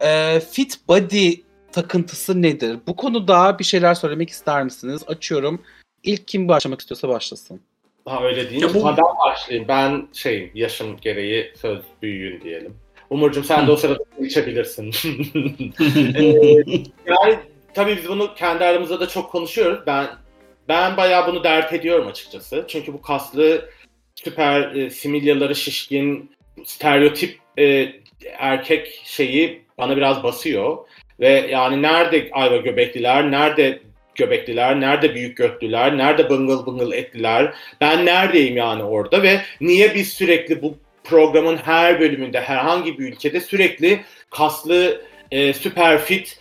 [0.00, 1.32] e, fit body
[1.72, 2.78] takıntısı nedir?
[2.86, 5.02] Bu konuda bir şeyler söylemek ister misiniz?
[5.06, 5.62] Açıyorum.
[6.04, 7.60] İlk kim başlamak istiyorsa başlasın.
[8.04, 8.62] Ha öyle değil.
[8.62, 9.68] Ya bu- Ha, ben başlayayım.
[9.68, 12.74] Ben şeyim yaşım gereği söz büyüğün diyelim.
[13.10, 14.94] Umurcuğum sen de o sırada içebilirsin.
[15.80, 16.24] Ee,
[17.06, 17.38] yani
[17.74, 19.80] tabii biz bunu kendi aramızda da çok konuşuyoruz.
[19.86, 20.06] Ben
[20.68, 22.64] ben bayağı bunu dert ediyorum açıkçası.
[22.68, 23.70] Çünkü bu kaslı
[24.14, 26.30] süper e, similyaları şişkin
[26.64, 27.92] stereotip e,
[28.38, 30.78] erkek şeyi bana biraz basıyor.
[31.20, 33.80] Ve yani nerede ayva göbekliler, nerede
[34.14, 40.12] göbekliler, nerede büyük götlüler, nerede bıngıl bıngıl etliler, ben neredeyim yani orada ve niye biz
[40.12, 46.38] sürekli bu programın her bölümünde herhangi bir ülkede sürekli kaslı e, süper fit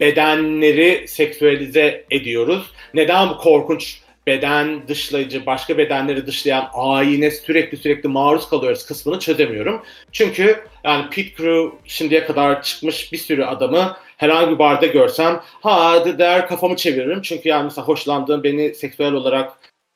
[0.00, 2.70] bedenleri seksüelize ediyoruz?
[2.94, 9.82] Neden bu korkunç beden dışlayıcı, başka bedenleri dışlayan ayine sürekli sürekli maruz kalıyoruz kısmını çözemiyorum.
[10.12, 16.04] Çünkü yani pit crew şimdiye kadar çıkmış bir sürü adamı herhangi bir barda görsem ha
[16.04, 17.22] de- der kafamı çeviririm.
[17.22, 19.52] Çünkü yani mesela hoşlandığım beni seksüel olarak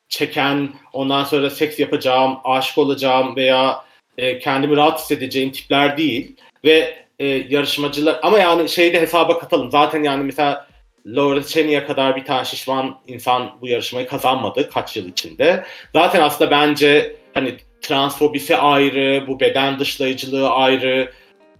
[0.08, 3.84] çeken, ondan sonra seks yapacağım, aşık olacağım veya
[4.18, 6.36] e, kendimi rahat hissedeceğim tipler değil.
[6.64, 9.70] Ve e, yarışmacılar ama yani şeyi de hesaba katalım.
[9.70, 10.66] Zaten yani mesela
[11.06, 15.64] Laura Cheney'e kadar bir tane şişman insan bu yarışmayı kazanmadı kaç yıl içinde.
[15.92, 21.12] Zaten aslında bence hani transfobisi ayrı, bu beden dışlayıcılığı ayrı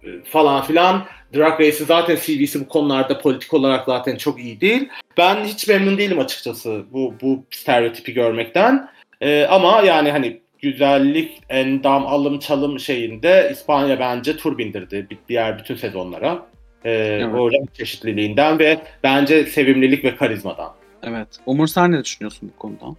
[0.03, 1.05] e, falan filan.
[1.35, 4.89] Drag Race'in zaten CV'si bu konularda politik olarak zaten çok iyi değil.
[5.17, 8.89] Ben hiç memnun değilim açıkçası bu bu stereotipi görmekten.
[9.21, 15.75] Ee, ama yani hani güzellik, endam, alım, çalım şeyinde İspanya bence tur bindirdi diğer bütün
[15.75, 16.45] sezonlara.
[16.85, 20.71] Ee, O renk çeşitliliğinden ve bence sevimlilik ve karizmadan.
[21.03, 21.27] Evet.
[21.45, 22.95] Umur sen ne düşünüyorsun bu konuda?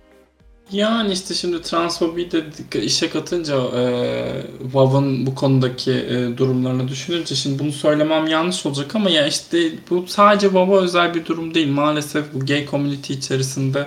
[0.73, 2.43] Yani işte şimdi transfobi de
[2.83, 3.83] işe katınca e,
[4.63, 9.59] WoW'ın bu konudaki e, durumlarını düşününce şimdi bunu söylemem yanlış olacak ama ya işte
[9.91, 11.69] bu sadece WoW'a özel bir durum değil.
[11.69, 13.87] Maalesef bu gay community içerisinde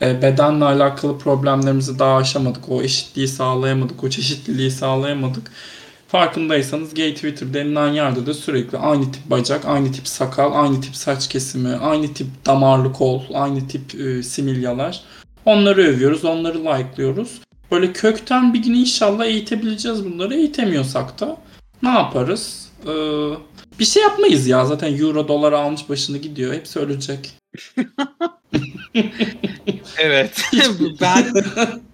[0.00, 2.68] bedenle alakalı problemlerimizi daha aşamadık.
[2.68, 5.52] O eşitliği sağlayamadık, o çeşitliliği sağlayamadık.
[6.08, 10.96] Farkındaysanız gay Twitter denilen yerde de sürekli aynı tip bacak, aynı tip sakal, aynı tip
[10.96, 15.00] saç kesimi, aynı tip damarlı kol, aynı tip e, similyalar.
[15.44, 17.40] Onları övüyoruz, onları like'lıyoruz.
[17.70, 20.34] Böyle kökten bir gün inşallah eğitebileceğiz bunları.
[20.34, 21.36] Eğitemiyorsak da
[21.82, 22.68] ne yaparız?
[22.86, 22.90] Ee,
[23.78, 24.66] bir şey yapmayız ya.
[24.66, 26.54] Zaten euro dolar almış başını gidiyor.
[26.54, 27.30] Hepsi ölecek.
[29.98, 30.42] Evet.
[31.00, 31.24] ben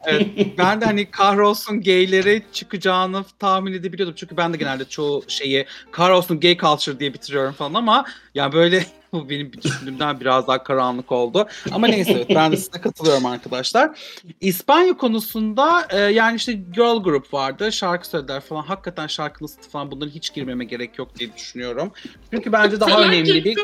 [0.05, 0.29] evet,
[0.59, 4.15] ben de hani kahrolsun gayleri çıkacağını tahmin edebiliyordum.
[4.19, 8.05] Çünkü ben de genelde çoğu şeyi kahrolsun gay culture diye bitiriyorum falan ama
[8.35, 11.49] ya böyle bu benim düşündüğümden biraz daha karanlık oldu.
[11.73, 13.99] Ama neyse evet, ben de size katılıyorum arkadaşlar.
[14.41, 17.73] İspanya konusunda e, yani işte girl group vardı.
[17.73, 18.63] Şarkı söylediler falan.
[18.63, 21.93] Hakikaten şarkının sınıfı falan bunların hiç girmeme gerek yok diye düşünüyorum.
[22.31, 23.57] Çünkü bence daha önemli bir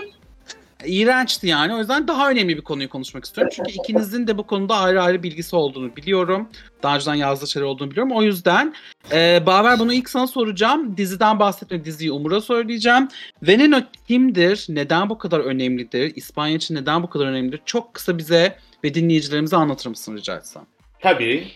[0.86, 1.74] İğrençti yani.
[1.74, 3.52] O yüzden daha önemli bir konuyu konuşmak istiyorum.
[3.56, 6.48] Çünkü ikinizin de bu konuda ayrı ayrı bilgisi olduğunu biliyorum.
[6.82, 8.12] Daha önceden yazdığı şeyler olduğunu biliyorum.
[8.12, 8.74] O yüzden
[9.12, 10.96] e, Baver bunu ilk sana soracağım.
[10.96, 13.08] Diziden bahsetme diziyi Umur'a söyleyeceğim.
[13.42, 14.66] Veneno kimdir?
[14.68, 16.12] Neden bu kadar önemlidir?
[16.16, 17.60] İspanya için neden bu kadar önemlidir?
[17.64, 20.62] Çok kısa bize ve dinleyicilerimize anlatır mısın rica etsem?
[21.00, 21.46] Tabii.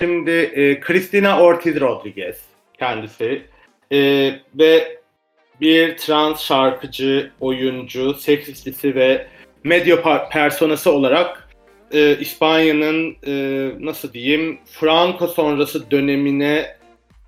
[0.00, 2.40] Şimdi e, Cristina Ortiz Rodriguez
[2.78, 3.42] kendisi
[3.92, 3.98] E,
[4.54, 4.98] ve
[5.60, 9.26] bir trans şarkıcı, oyuncu, seks işçisi ve
[9.64, 11.48] medya personası olarak
[11.92, 13.34] e, İspanya'nın e,
[13.80, 16.76] nasıl diyeyim Franco sonrası dönemine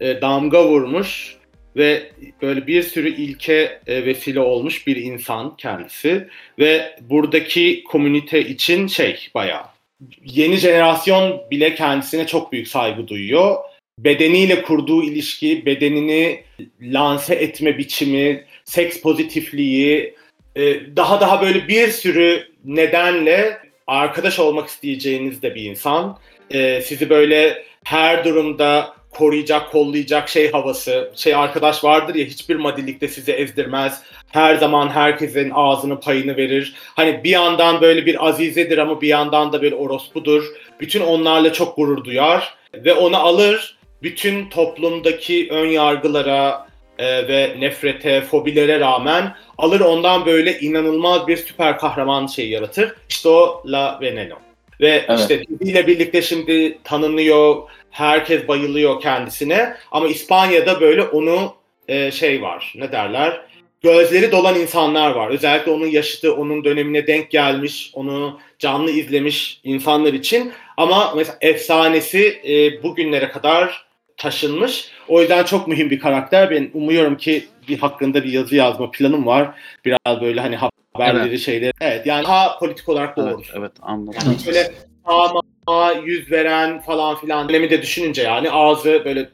[0.00, 1.36] e, damga vurmuş
[1.76, 2.12] ve
[2.42, 9.28] böyle bir sürü ilke e, vesile olmuş bir insan kendisi ve buradaki komünite için şey
[9.34, 9.76] bayağı
[10.24, 13.56] yeni jenerasyon bile kendisine çok büyük saygı duyuyor.
[13.98, 16.44] Bedeniyle kurduğu ilişki, bedenini
[16.82, 20.14] lanse etme biçimi, seks pozitifliği,
[20.56, 26.18] e, daha daha böyle bir sürü nedenle arkadaş olmak isteyeceğiniz de bir insan.
[26.50, 33.09] E, Sizi böyle her durumda koruyacak, kollayacak şey havası, şey arkadaş vardır ya hiçbir madilikte
[33.09, 34.02] sizi ezdirmez.
[34.28, 36.74] Her zaman herkesin ağzını payını verir.
[36.94, 40.44] Hani bir yandan böyle bir azizedir ama bir yandan da bir orospudur.
[40.80, 46.66] Bütün onlarla çok gurur duyar ve onu alır bütün toplumdaki ön yargılara,
[46.98, 52.94] e, ve nefrete, fobilere rağmen alır ondan böyle inanılmaz bir süper kahraman şey yaratır.
[53.09, 54.35] İşte o La Veneno.
[54.80, 55.20] Ve Evet.
[55.20, 59.76] işte diziyle birlikte şimdi tanınıyor, herkes bayılıyor kendisine.
[59.90, 61.54] Ama İspanya'da böyle onu
[61.88, 63.40] e, şey var, ne derler?
[63.82, 65.28] Gözleri dolan insanlar var.
[65.30, 70.52] Özellikle onun yaşıtı, onun dönemine denk gelmiş, onu canlı izlemiş insanlar için.
[70.76, 73.86] Ama mesela efsanesi e, bugünlere kadar
[74.16, 74.90] taşınmış.
[75.09, 76.50] O yüzden çok mühim bir karakter.
[76.50, 79.48] Ben umuyorum ki bir hakkında bir yazı yazma planım var.
[79.85, 80.59] Biraz böyle hani
[80.94, 81.72] haberleri şeyleri.
[81.81, 83.29] Evet yani daha politik olarak doğru.
[83.29, 84.20] Evet, evet anladım.
[84.26, 84.72] Yani böyle
[85.07, 89.29] sağma yüz veren falan filan dönemi de düşününce yani ağzı böyle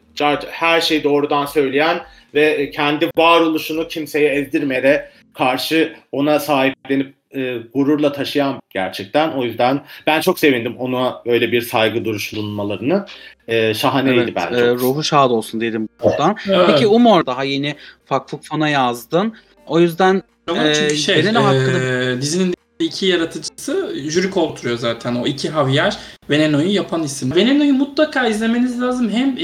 [0.51, 2.01] her şeyi doğrudan söyleyen
[2.35, 9.31] ve kendi varoluşunu kimseye ezdirmeye karşı ona sahiplenip e, gururla taşıyan gerçekten.
[9.33, 13.07] O yüzden ben çok sevindim ona böyle bir saygı duruşu bulunmalarını.
[13.49, 14.64] E, şahaneydi Evet, bence.
[14.64, 16.37] e, ruhu şad olsun dedim buradan.
[16.49, 16.66] Evet.
[16.71, 17.75] Peki Umur daha yeni
[18.07, 19.35] Fakfuk Fon'a yazdın.
[19.66, 25.14] O yüzden Ama çünkü şey, Veneno e, hakkında- dizinin iki yaratıcısı jüri kolturuyor zaten.
[25.14, 25.99] O iki Javier
[26.31, 27.35] Veneno'yu yapan isim.
[27.37, 29.11] Veneno'yu mutlaka izlemeniz lazım.
[29.11, 29.42] Hem e,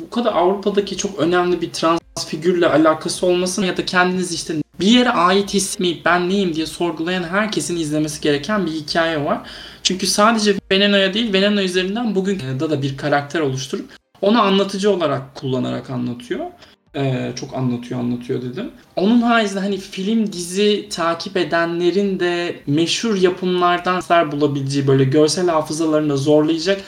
[0.00, 4.86] bu kadar Avrupa'daki çok önemli bir trans figürle alakası olmasın ya da kendiniz işte bir
[4.86, 9.40] yere ait hissetmeyip ben neyim diye sorgulayan herkesin izlemesi gereken bir hikaye var.
[9.82, 13.90] Çünkü sadece Veneno'ya değil Veneno üzerinden bugün da da bir karakter oluşturup
[14.22, 16.46] onu anlatıcı olarak kullanarak anlatıyor.
[16.96, 18.70] Ee, çok anlatıyor anlatıyor dedim.
[18.96, 24.00] Onun haricinde hani film dizi takip edenlerin de meşhur yapımlardan
[24.32, 26.80] bulabileceği böyle görsel hafızalarını zorlayacak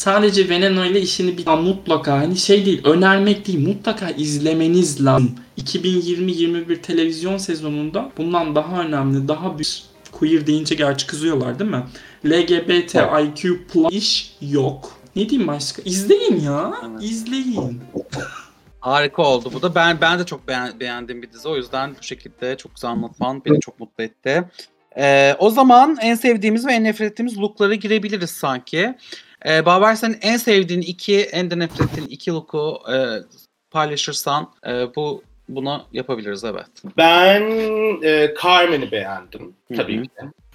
[0.00, 5.34] sadece Veneno ile işini bir mutlaka hani şey değil önermek değil mutlaka izlemeniz lazım.
[5.58, 11.84] 2020-21 televizyon sezonunda bundan daha önemli daha bir queer deyince gerçi kızıyorlar değil mi?
[12.26, 14.96] LGBTIQ plus iş yok.
[15.16, 15.82] Ne diyeyim başka?
[15.84, 16.72] İzleyin ya.
[17.00, 17.80] İzleyin.
[18.80, 19.74] harika oldu bu da.
[19.74, 21.48] Ben ben de çok beğen, beğendiğim bir dizi.
[21.48, 24.44] O yüzden bu şekilde çok güzel anlatman beni çok mutlu etti.
[24.98, 28.94] Ee, o zaman en sevdiğimiz ve en nefret ettiğimiz looklara girebiliriz sanki.
[29.46, 32.96] Ee, Baber senin en sevdiğin iki, en de nefret ettiğin iki look'u e,
[33.70, 36.66] paylaşırsan e, bu bunu yapabiliriz evet.
[36.96, 37.42] Ben
[38.02, 40.02] e, Carmen'i beğendim tabii hı.
[40.02, 40.10] ki.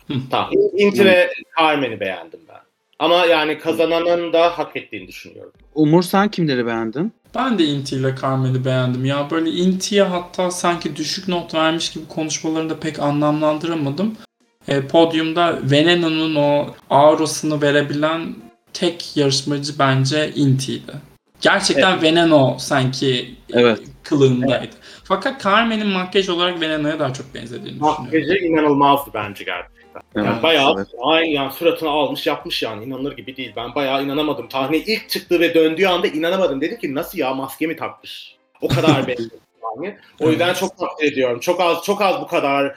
[0.08, 0.13] Hı.
[0.32, 0.52] Tamam.
[0.78, 2.56] Inti ve Carmen'i beğendim ben.
[3.00, 5.52] Ama yani kazananın da hak ettiğini düşünüyorum.
[5.76, 7.13] Umur sen kimleri beğendin?
[7.36, 9.06] Ben de Inti ile Carmen'i beğendim.
[9.06, 14.15] Ya böyle Inti'ye hatta sanki düşük not vermiş gibi konuşmalarını da pek anlamlandıramadım.
[14.67, 18.36] E, podyumda Veneno'nun o aurasını verebilen
[18.75, 20.91] tek yarışmacı bence Inti'ydi.
[21.41, 23.79] Gerçekten Veneno sanki Evet.
[24.03, 24.75] kılığındaydı.
[25.03, 28.03] Fakat Carmen'in makyaj olarak Veneno'ya daha çok benzediğini düşünüyorum.
[28.03, 30.01] Makyajı inanılmazdı bence gerçekten.
[30.15, 30.88] Yani Evet, bayağı evet.
[31.01, 33.53] aynı yani suratını almış yapmış yani inanılır gibi değil.
[33.55, 34.47] Ben bayağı inanamadım.
[34.47, 36.61] Tahne ilk çıktığı ve döndüğü anda inanamadım.
[36.61, 38.35] Dedim ki nasıl ya maske mi takmış?
[38.61, 39.29] O kadar belli
[39.77, 39.97] yani.
[40.19, 40.57] O yüzden Evet.
[40.57, 41.39] çok takdir ediyorum.
[41.39, 42.75] Çok az çok az bu kadar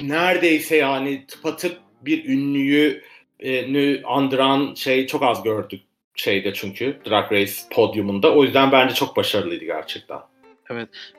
[0.00, 3.02] neredeyse yani tıpatıp bir ünlüyü
[3.40, 5.82] e, nü andıran şey çok az gördük
[6.14, 8.34] şeyde çünkü Drag Race podyumunda.
[8.34, 10.18] O yüzden bence çok başarılıydı gerçekten.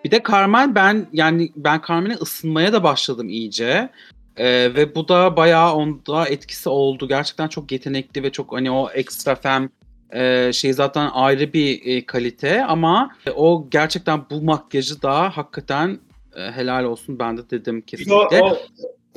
[0.04, 3.90] Bir de Carmen ben yani ben Carmen'e ısınmaya da başladım iyice.
[4.38, 7.08] Ee, ve bu da bayağı onda etkisi oldu.
[7.08, 9.70] Gerçekten çok yetenekli ve çok hani o extra fem
[10.14, 16.00] e, şey zaten ayrı bir e, kalite ama e, o gerçekten bu makyajı da hakikaten
[16.36, 18.42] e, helal olsun ben de dedim kesinlikle.
[18.42, 18.58] O, o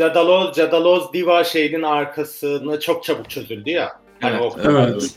[0.00, 4.00] Cadaloz, Cadaloz Diva şeyinin arkasını çok çabuk çözüldü ya.
[4.20, 5.10] Hani Evet, o evet.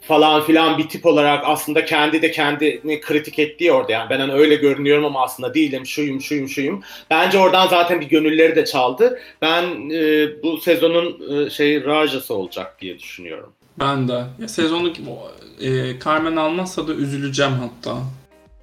[0.00, 4.32] falan filan bir tip olarak aslında kendi de kendini kritik ettiği orada yani ben hani
[4.32, 6.82] öyle görünüyorum ama aslında değilim şuyum şuyum şuyum.
[7.10, 9.20] Bence oradan zaten bir gönülleri de çaldı.
[9.42, 13.52] Ben e, bu sezonun e, şey rajası olacak diye düşünüyorum.
[13.80, 14.24] Ben de.
[14.38, 14.92] Ya sezonu
[15.60, 17.96] e, Carmen almazsa da üzüleceğim hatta.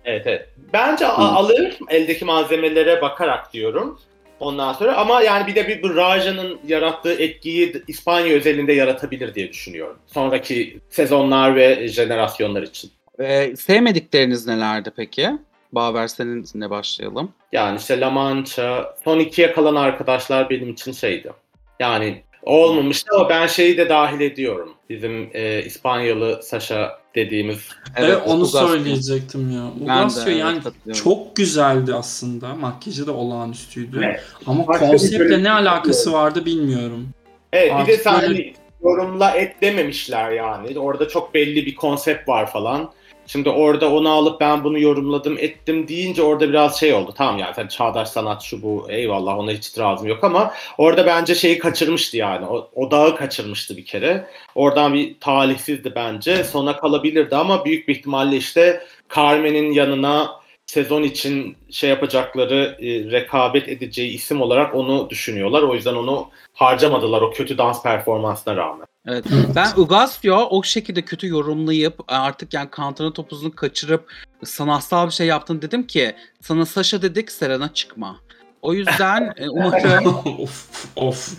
[0.06, 0.50] Evet evet.
[0.74, 4.00] Bence a- alır eldeki malzemelere bakarak diyorum.
[4.40, 9.50] Ondan sonra ama yani bir de bir bu Raja'nın yarattığı etkiyi İspanya özelinde yaratabilir diye
[9.50, 9.98] düşünüyorum.
[10.08, 12.92] Sonraki sezonlar ve jenerasyonlar için.
[13.20, 15.30] Ee, sevmedikleriniz nelerdi peki?
[15.72, 17.32] Baver seninle başlayalım.
[17.52, 21.32] Yani işte La Mancha, son ikiye kalan arkadaşlar benim için şeydi.
[21.80, 24.77] Yani olmamıştı ama ben şeyi de dahil ediyorum.
[24.90, 27.60] Bizim e, İspanyalı Sasha dediğimiz.
[27.96, 28.68] Evet, onu Ugasio.
[28.68, 29.72] söyleyecektim ya.
[29.84, 30.60] Ugasio evet, yani
[30.94, 32.56] çok güzeldi aslında.
[32.56, 34.02] Makyajı da olağanüstüydü.
[34.04, 34.20] Evet.
[34.46, 37.10] Ama Başka konseptle bölüm ne alakası vardı bilmiyorum.
[37.54, 40.80] Evet bir de Artık sen böyle- hani yorumla et dememişler yani.
[40.80, 42.92] Orada çok belli bir konsept var falan.
[43.28, 47.14] Şimdi orada onu alıp ben bunu yorumladım ettim deyince orada biraz şey oldu.
[47.18, 51.36] Tamam yani sen çağdaş sanat şu bu eyvallah ona hiç itirazım yok ama orada bence
[51.36, 52.46] şeyi kaçırmıştı yani.
[52.46, 54.28] O, odağı kaçırmıştı bir kere.
[54.56, 56.44] Oradan bir talihsizdi bence.
[56.44, 58.84] Sona kalabilirdi ama büyük bir ihtimalle işte
[59.16, 65.62] Carmen'in yanına sezon için şey yapacakları e, rekabet edeceği isim olarak onu düşünüyorlar.
[65.62, 68.88] O yüzden onu harcamadılar o kötü dans performansına rağmen.
[69.08, 69.26] Evet.
[69.56, 74.12] Ben Ugasio o şekilde kötü yorumlayıp artık yani Kantar'ın topuzunu kaçırıp
[74.44, 78.20] sanatsal bir şey yaptın dedim ki sana Sasha dedik Serena çıkma.
[78.62, 80.08] O yüzden e, umarım
[80.40, 81.38] of of.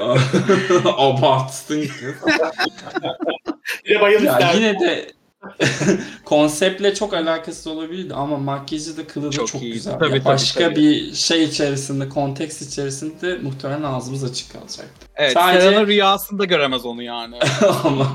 [0.96, 1.88] Abarttın
[4.00, 5.17] bayıl Ya yine de
[6.24, 9.72] konseptle çok alakasız olabilirdi ama makyajı da kılığı da Çok çok, iyi.
[9.72, 9.92] güzel.
[9.98, 10.76] Tabii, tabii, başka tabii.
[10.76, 15.06] bir şey içerisinde, konteks içerisinde muhtemelen ağzımız açık kalacaktı.
[15.16, 17.38] evet, Sadece- Serena rüyasında göremez onu yani.
[17.84, 18.08] Aman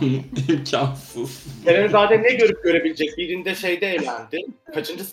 [0.49, 1.43] imkansız.
[1.65, 3.17] Kerem zaten ne görüp görebilecek?
[3.17, 4.37] Birinde şeyde eğlendi.
[4.73, 5.03] Kaçıncı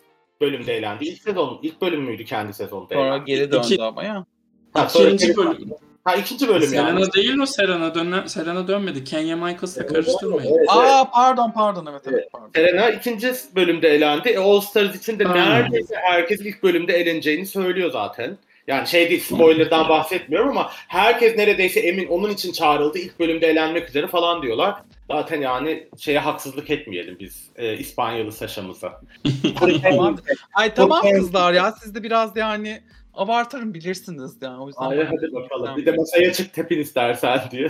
[0.40, 1.04] bölümde eğlendi?
[1.04, 3.24] İlk sezon, ilk bölüm müydü kendi sezonda Sonra eğlendi?
[3.24, 4.24] geri döndü İki- ama ya.
[4.72, 5.70] Ha, sonra İkinci geri- bölüm.
[6.04, 6.88] Ha ikinci bölüm yani.
[7.00, 7.94] Serena değil o Serena.
[7.94, 9.04] Dönme, Serena dönmedi.
[9.04, 10.48] Kenya Michaels'la karıştırmayın.
[10.48, 10.68] Evet, evet.
[10.68, 12.50] Aa pardon pardon evet evet pardon.
[12.54, 14.28] Serena ikinci bölümde elendi.
[14.28, 15.34] E, All Stars için de Ha.
[15.34, 18.38] neredeyse herkes ilk bölümde eleneceğini söylüyor zaten.
[18.66, 22.98] Yani şey değil spoiler'dan bahsetmiyorum ama herkes neredeyse emin onun için çağrıldı.
[22.98, 24.74] ilk bölümde elenmek üzere falan diyorlar.
[25.10, 29.00] Zaten yani şeye haksızlık etmeyelim biz e, İspanyalı Saşa'mıza.
[30.54, 32.82] Ay tamam kızlar ya siz de biraz yani
[33.20, 34.82] abartırım bilirsiniz yani o yüzden.
[34.82, 35.76] Ay ben- hadi bakalım.
[35.76, 37.68] Bir de masaya çık tepin istersen diye.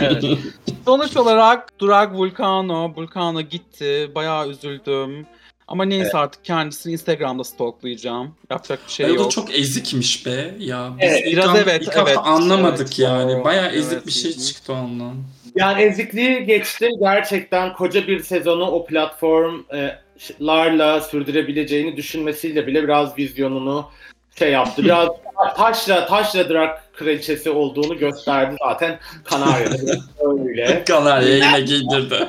[0.00, 0.24] Evet.
[0.84, 4.10] Sonuç olarak Drag Vulcano, Vulcano gitti.
[4.14, 5.26] Bayağı üzüldüm.
[5.68, 8.34] Ama neyse artık kendisini Instagram'da stalklayacağım.
[8.50, 9.26] Yapacak bir şey Ay, o yok.
[9.26, 10.54] da çok ezikmiş be.
[10.58, 12.18] Ya biz Evet, biraz an- evet, ilk hafta evet.
[12.24, 13.32] anlamadık Evet, yani.
[13.32, 13.44] doğru.
[13.44, 15.14] Bayağı ezik Evet, bir şey çıktı ondan.
[15.56, 16.88] Yani ezikliği geçti.
[17.00, 23.86] Gerçekten koca bir sezonu o platformlarla sürdürebileceğini düşünmesiyle bile biraz vizyonunu
[24.38, 24.84] şey yaptı.
[24.84, 25.08] Biraz
[25.56, 29.76] taşla taşla drag kraliçesi olduğunu gösterdi zaten Kanarya'da.
[30.44, 30.84] Öyle.
[30.84, 32.28] Kanarya yine giydirdi.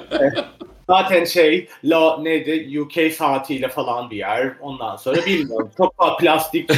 [0.89, 4.53] Zaten şey la neydi UK saatiyle falan bir yer.
[4.61, 5.71] Ondan sonra bilmiyorum.
[5.77, 6.71] Çok daha plastik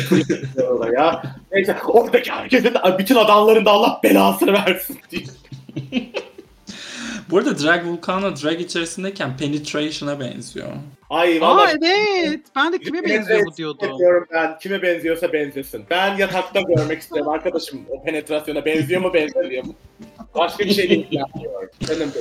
[0.70, 1.24] oraya.
[1.52, 5.24] Neyse oradaki herkesin bütün adamların da Allah belasını versin diye.
[7.32, 10.68] Bu arada Drag Vulcano drag içerisindeyken Penetration'a benziyor.
[11.10, 12.40] Ay Aa vallahi evet.
[12.56, 14.00] Ben de kime benziyor bu diyordum.
[14.00, 15.84] Diyorum ben kime benziyorsa benzesin.
[15.90, 19.76] Ben yatakta görmek istiyorum arkadaşım o penetrasyona benziyor mu benzemiyor mu?
[20.36, 21.08] Başka bir şey değil.
[21.90, 22.12] benim.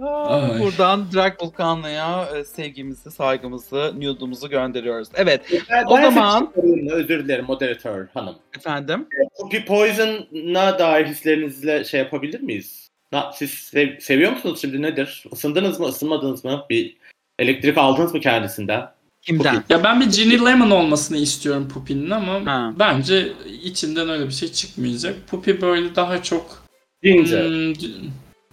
[0.00, 0.60] Aa, Ay.
[0.60, 5.08] Buradan Drag Vulcano'ya e, sevgimizi, saygımızı, nude'umuzu gönderiyoruz.
[5.14, 6.52] Evet Ben, O ben zaman-
[6.90, 8.34] özür dilerim moderatör hanım.
[8.56, 9.06] efendim.
[9.40, 12.85] Poppy Poison'a dair hislerinizle şey yapabilir miyiz?
[13.16, 15.24] Na, siz sev- seviyor musunuz şimdi nedir?
[15.32, 16.64] Isındınız mı, ısınmadınız mı?
[16.70, 16.96] Bir
[17.38, 18.90] elektrik aldınız mı kendisinden?
[19.22, 19.64] Kimden?
[19.68, 22.72] Ya ben bir Ginny Lemon olmasını istiyorum Puppy'nin ama Ha.
[22.78, 23.28] bence
[23.62, 25.14] içinden öyle bir şey çıkmayacak.
[25.30, 26.64] Puppy böyle daha çok
[27.02, 27.44] Ginger.
[27.44, 27.88] Hmm, c-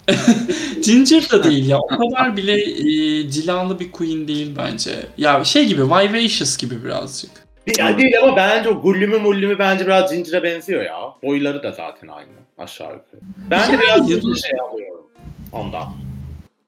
[0.83, 1.77] Ginger da değil ya.
[1.79, 4.91] O kadar bile e, cilalı bir queen değil bence.
[5.17, 7.31] Ya şey gibi Vivacious gibi birazcık.
[7.79, 10.99] Ya değil ama bence o gullümü mullümü bence biraz Ginger'a benziyor ya.
[11.23, 12.27] Boyları da zaten aynı
[12.57, 13.21] aşağı yukarı.
[13.49, 15.07] Ben de Yani biraz Ginger şey alıyorum
[15.51, 15.93] ondan.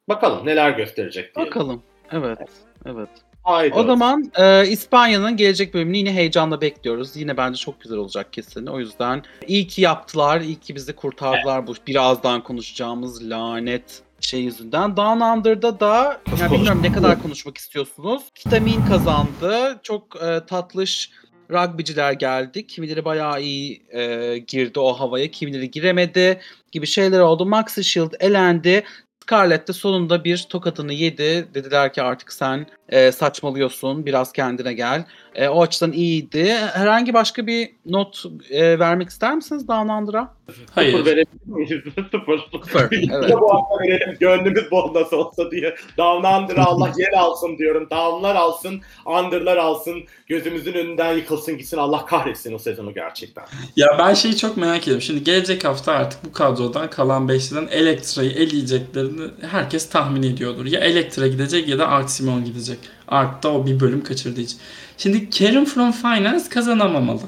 [0.10, 1.46] Bakalım neler gösterecek diye.
[1.46, 1.84] Bakalım.
[2.12, 2.40] Evet.
[2.86, 3.10] Evet.
[3.44, 3.76] Haydi.
[3.76, 7.16] O zaman e, İspanya'nın gelecek bölümünü yine heyecanla bekliyoruz.
[7.16, 8.66] Yine bence çok güzel olacak kesin.
[8.66, 14.98] O yüzden iyi ki yaptılar, iyi ki bizi kurtardılar bu birazdan konuşacağımız lanet şey yüzünden.
[14.98, 18.24] Down Under'da da ya bilmiyorum ne kadar konuşmak istiyorsunuz.
[18.36, 19.80] Kitamin kazandı.
[19.84, 21.12] Çok e, tatlış
[21.52, 22.68] rugbyciler geldi.
[22.68, 26.40] Kimileri bayağı iyi e, girdi o havaya, kimileri giremedi
[26.72, 27.46] gibi şeyler oldu.
[27.46, 28.84] Maxi Shield elendi.
[29.26, 31.48] Scarlett de sonunda bir tokatını yedi.
[31.54, 35.06] Dediler ki artık sen e, saçmalıyorsun, biraz kendine gel.
[35.36, 36.54] E, o açıdan iyiydi.
[36.54, 40.34] Herhangi başka bir not e, vermek ister misiniz Down Under'a?
[40.48, 41.06] Sıfır Hayır.
[41.06, 41.84] verebilir miyiz?
[42.12, 42.40] Sıfır.
[42.52, 43.32] Sıfır, evet.
[43.42, 44.18] bu hafta verelim.
[44.20, 45.76] Gönlümüz bol nasıl olsa diye.
[45.98, 47.88] Down Under'a Allah yer alsın diyorum.
[47.92, 50.04] Down'lar alsın, Under'lar alsın.
[50.28, 51.78] Gözümüzün önünden yıkılsın gitsin.
[51.78, 53.46] Allah kahretsin o sezonu gerçekten.
[53.76, 55.02] Ya ben şeyi çok merak ediyorum.
[55.02, 59.15] Şimdi gelecek hafta artık bu kadrodan kalan beşliden Elektra'yı eleyeceklerini
[59.52, 60.66] herkes tahmin ediyordur.
[60.66, 62.80] Ya Elektra gidecek ya da Art Simon gidecek.
[63.08, 64.60] Art da o bir bölüm kaçırdığı için.
[64.98, 67.22] Şimdi Karen from Finance kazanamamalı.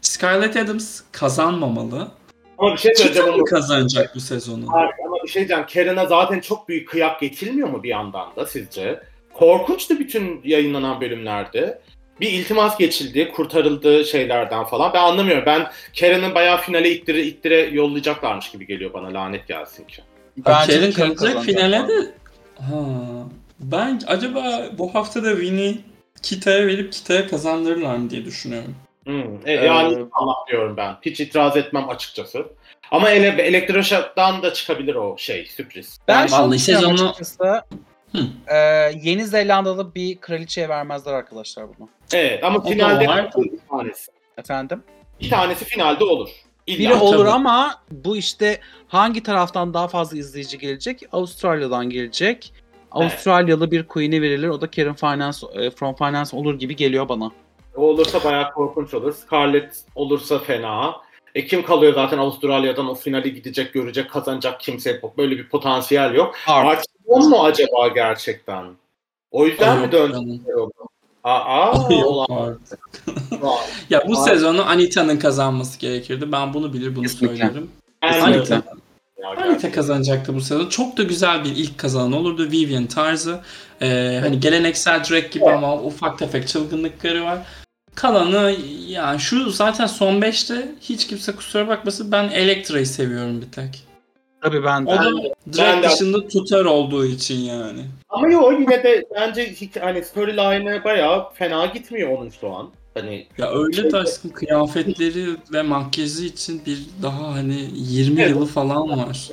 [0.00, 2.08] Scarlett Adams kazanmamalı.
[2.58, 3.32] Ama bir şey söyleyeceğim.
[3.32, 4.66] Ama, kazanacak bu sezonu?
[4.74, 5.64] ama bir şey diyeceğim.
[5.74, 9.00] Karen'a zaten çok büyük kıyak geçilmiyor mu bir yandan da sizce?
[9.34, 11.80] Korkunçtu bütün yayınlanan bölümlerde.
[12.20, 14.92] Bir iltimas geçildi, kurtarıldı şeylerden falan.
[14.94, 15.44] Ben anlamıyorum.
[15.46, 15.66] Ben
[16.00, 19.14] Karen'ı bayağı finale ittire ittire yollayacaklarmış gibi geliyor bana.
[19.14, 20.02] Lanet gelsin ki.
[20.36, 22.14] Bence Karen kalacak kazanacak finale de...
[22.58, 22.74] Ha.
[23.60, 25.78] Ben acaba bu hafta da Winnie
[26.22, 28.74] Kita'ya verip Kita'ya kazandırırlar mı diye düşünüyorum.
[29.04, 30.96] Hmm, e, yani Ee, Allah diyorum ben.
[31.02, 32.46] Hiç itiraz etmem açıkçası.
[32.90, 35.98] Ama ele, elektroshock'tan da çıkabilir o şey sürpriz.
[36.08, 37.62] Ben Yani vallahi sezonu- açıkçası.
[38.46, 38.56] Ee,
[39.02, 41.88] Yeni Zelandalı bir kraliçeye vermezler arkadaşlar bunu.
[42.14, 43.30] Evet ama O finalde var.
[43.36, 44.10] bir tanesi.
[44.38, 44.82] Efendim?
[45.20, 46.28] Bir tanesi finalde olur.
[46.66, 46.78] İlla.
[46.78, 47.30] Biri olur tabii.
[47.30, 51.02] ama bu işte hangi taraftan daha fazla izleyici gelecek?
[51.12, 52.52] Avustralya'dan gelecek.
[52.92, 54.48] Avustralyalı bir queen'e verilir.
[54.48, 57.30] O da Karen Finance, e, From Finance olur gibi geliyor bana.
[57.76, 59.12] O olursa bayağı korkunç olur.
[59.12, 60.96] Scarlett olursa fena.
[61.34, 65.18] E kim kalıyor zaten Avustralya'dan o finali gidecek, görecek, kazanacak kimse yok.
[65.18, 66.34] Böyle bir potansiyel yok.
[66.46, 66.66] Art.
[66.66, 68.64] Archibald mu acaba gerçekten?
[69.30, 70.40] O yüzden mi Yok döndü?
[71.24, 72.26] Aa, Yok olan.
[72.46, 72.78] artık.
[73.90, 76.32] Ya bu sezonu Anita'nın kazanması gerekirdi.
[76.32, 77.36] Ben bunu bilir bunu Kesinlikle.
[77.36, 77.70] söylerim.
[78.02, 79.72] Anita, Ya Anita gerçekten.
[79.72, 80.68] kazanacaktı bu sezon.
[80.68, 82.50] Çok da güzel bir ilk kazanan olurdu.
[82.50, 83.40] Vivian tarzı.
[83.82, 87.38] Ee, hani geleneksel drag gibi ama ufak tefek çılgınlıkları var.
[87.94, 88.56] Kalanı
[88.88, 93.84] yani şu zaten son 5'te hiç kimse kusura bakmasın ben Elektra'yı seviyorum bir tek.
[94.42, 94.90] Tabii ben de.
[94.90, 97.80] O da de- dışında tutar olduğu için yani.
[98.08, 102.70] Ama yok yine de bence hani storyline'ı bayağı fena gitmiyor onun şu an.
[102.94, 108.30] Hani Ya öyle de aşkım kıyafetleri ve makyajı için bir daha hani 20 Evet.
[108.30, 109.28] yılı falan var.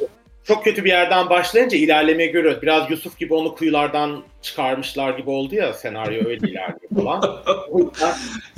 [0.49, 2.61] Çok kötü bir yerden başlayınca ilerlemeyi görüyoruz.
[2.61, 7.21] Biraz Yusuf gibi onu kuyulardan çıkarmışlar gibi oldu ya senaryo öyle ilerliyor falan.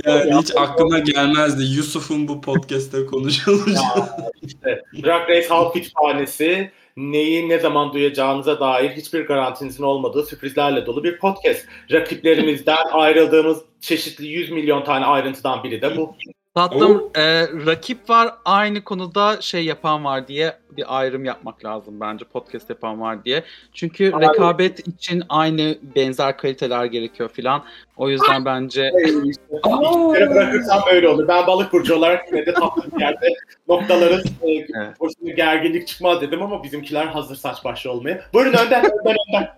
[0.06, 4.10] Yani hiç aklıma gelmezdi Yusuf'un bu podcast'te konuşulacağı.
[4.42, 11.04] işte Drag Race Halk Kütüphanesi neyi ne zaman duyacağınıza dair hiçbir garantinizin olmadığı sürprizlerle dolu
[11.04, 11.66] bir podcast.
[11.92, 16.16] Rakiplerimizden ayrıldığımız çeşitli 100 milyon tane ayrıntıdan biri de bu.
[16.56, 22.26] Tatlım e, rakip var aynı konuda şey yapan var diye bir ayrım yapmak lazım bence
[22.26, 23.44] podcast yapan var diye.
[23.74, 24.30] Çünkü Aynen.
[24.30, 27.64] rekabet için aynı benzer kaliteler gerekiyor filan.
[27.98, 28.92] O yüzden bence
[29.26, 31.28] İşte bırakırsam böyle olur.
[31.28, 33.28] Ben balık burcu olarak yine de tatlı bir yerde
[33.68, 34.26] noktalarız.
[34.26, 35.00] Ee, Evet.
[35.00, 38.22] Boşuna gerginlik çıkmaz dedim ama bizimkiler hazır saç başı olmaya.
[38.34, 39.50] Buyurun önden, önden, önden.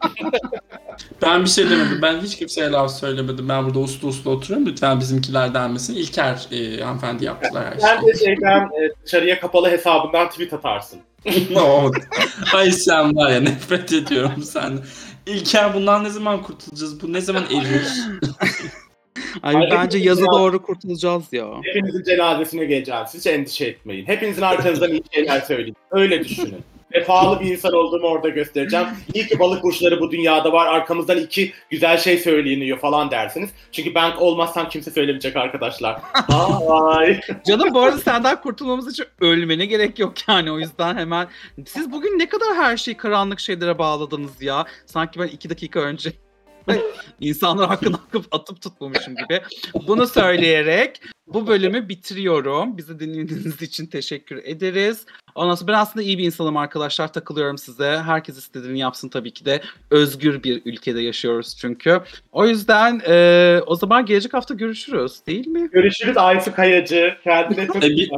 [1.21, 1.99] Ben bir şey demedim.
[2.01, 3.49] Ben hiç kimseye laf söylemedim.
[3.49, 4.67] Ben burada uslu uslu oturuyorum.
[4.67, 5.95] Lütfen bizimkiler denmesin.
[5.95, 8.07] İlker e, hanımefendi yaptılar her Sen şeyi.
[8.13, 10.99] de şeyden e, dışarıya kapalı hesabından tweet atarsın.
[11.55, 11.91] Oh.
[12.53, 14.83] Ay sen var ya nefret ediyorum senden.
[15.25, 17.01] İlker bundan ne zaman kurtulacağız?
[17.01, 17.87] Bu ne zaman erir?
[19.43, 20.27] Ay, Ay, bence hepimiz yazı ya.
[20.33, 21.47] doğru kurtulacağız ya.
[21.63, 23.01] Hepinizin cenazesine geleceğim.
[23.07, 24.05] Siz hiç endişe etmeyin.
[24.05, 25.75] Hepinizin arkanızdan iyi şeyler söyleyin.
[25.91, 26.63] Öyle düşünün.
[26.93, 28.85] Vefalı bir insan olduğumu orada göstereceğim.
[29.13, 30.67] İyi ki balık burçları bu dünyada var.
[30.67, 33.49] Arkamızdan iki güzel şey söyleniyor falan dersiniz.
[33.71, 36.01] Çünkü ben olmazsam kimse söylemeyecek arkadaşlar.
[36.69, 37.19] Ay.
[37.47, 41.27] Canım bu arada senden kurtulmamız için ölmene gerek yok yani o yüzden hemen.
[41.65, 44.65] Siz bugün ne kadar her şeyi karanlık şeylere bağladınız ya.
[44.85, 46.13] Sanki ben iki dakika önce
[47.19, 49.41] insanlar hakkını akıp atıp tutmamışım gibi.
[49.87, 52.77] Bunu söyleyerek bu bölümü bitiriyorum.
[52.77, 55.05] Bizi dinlediğiniz için teşekkür ederiz.
[55.35, 57.13] Ondan sonra ben aslında iyi bir insanım arkadaşlar.
[57.13, 57.97] Takılıyorum size.
[58.05, 59.61] Herkes istediğini yapsın tabii ki de.
[59.91, 62.01] Özgür bir ülkede yaşıyoruz çünkü.
[62.31, 65.69] O yüzden e, o zaman gelecek hafta görüşürüz değil mi?
[65.71, 67.17] Görüşürüz Aysu Kayacı.
[67.23, 68.11] Kendine çok E, bir,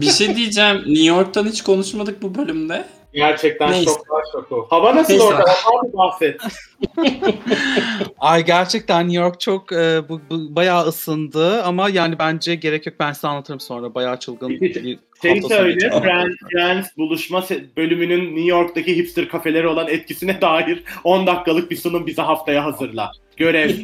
[0.00, 0.76] bir şey diyeceğim.
[0.76, 2.84] New York'tan hiç konuşmadık bu bölümde.
[3.12, 3.84] Gerçekten Neyse.
[3.84, 4.66] çok var şoku.
[4.70, 5.24] Hava nasıl Neyse.
[5.26, 5.42] orada?
[5.42, 6.40] Abi bahset.
[8.18, 12.94] Ay gerçekten New York çok e, bu, bu bayağı ısındı ama yani bence gerek yok
[13.00, 15.90] ben size anlatırım sonra bayağı çılgın Bir- Şey söyle.
[16.00, 17.44] Friends, Friends buluşma
[17.76, 23.12] bölümünün New York'taki hipster kafeleri olan etkisine dair 10 dakikalık bir sunum bize haftaya hazırla.
[23.36, 23.70] Görev.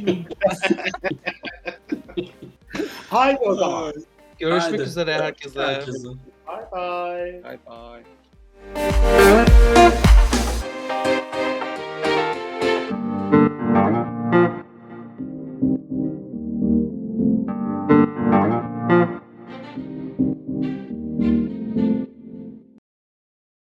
[3.10, 3.92] Haydi o zaman.
[4.38, 4.82] Görüşmek Haydi.
[4.82, 5.60] üzere herkese.
[5.60, 6.08] Herkese.
[6.48, 7.42] Bye bye.
[7.44, 8.02] Bye bye.
[8.74, 8.96] Thank
[15.90, 16.05] you.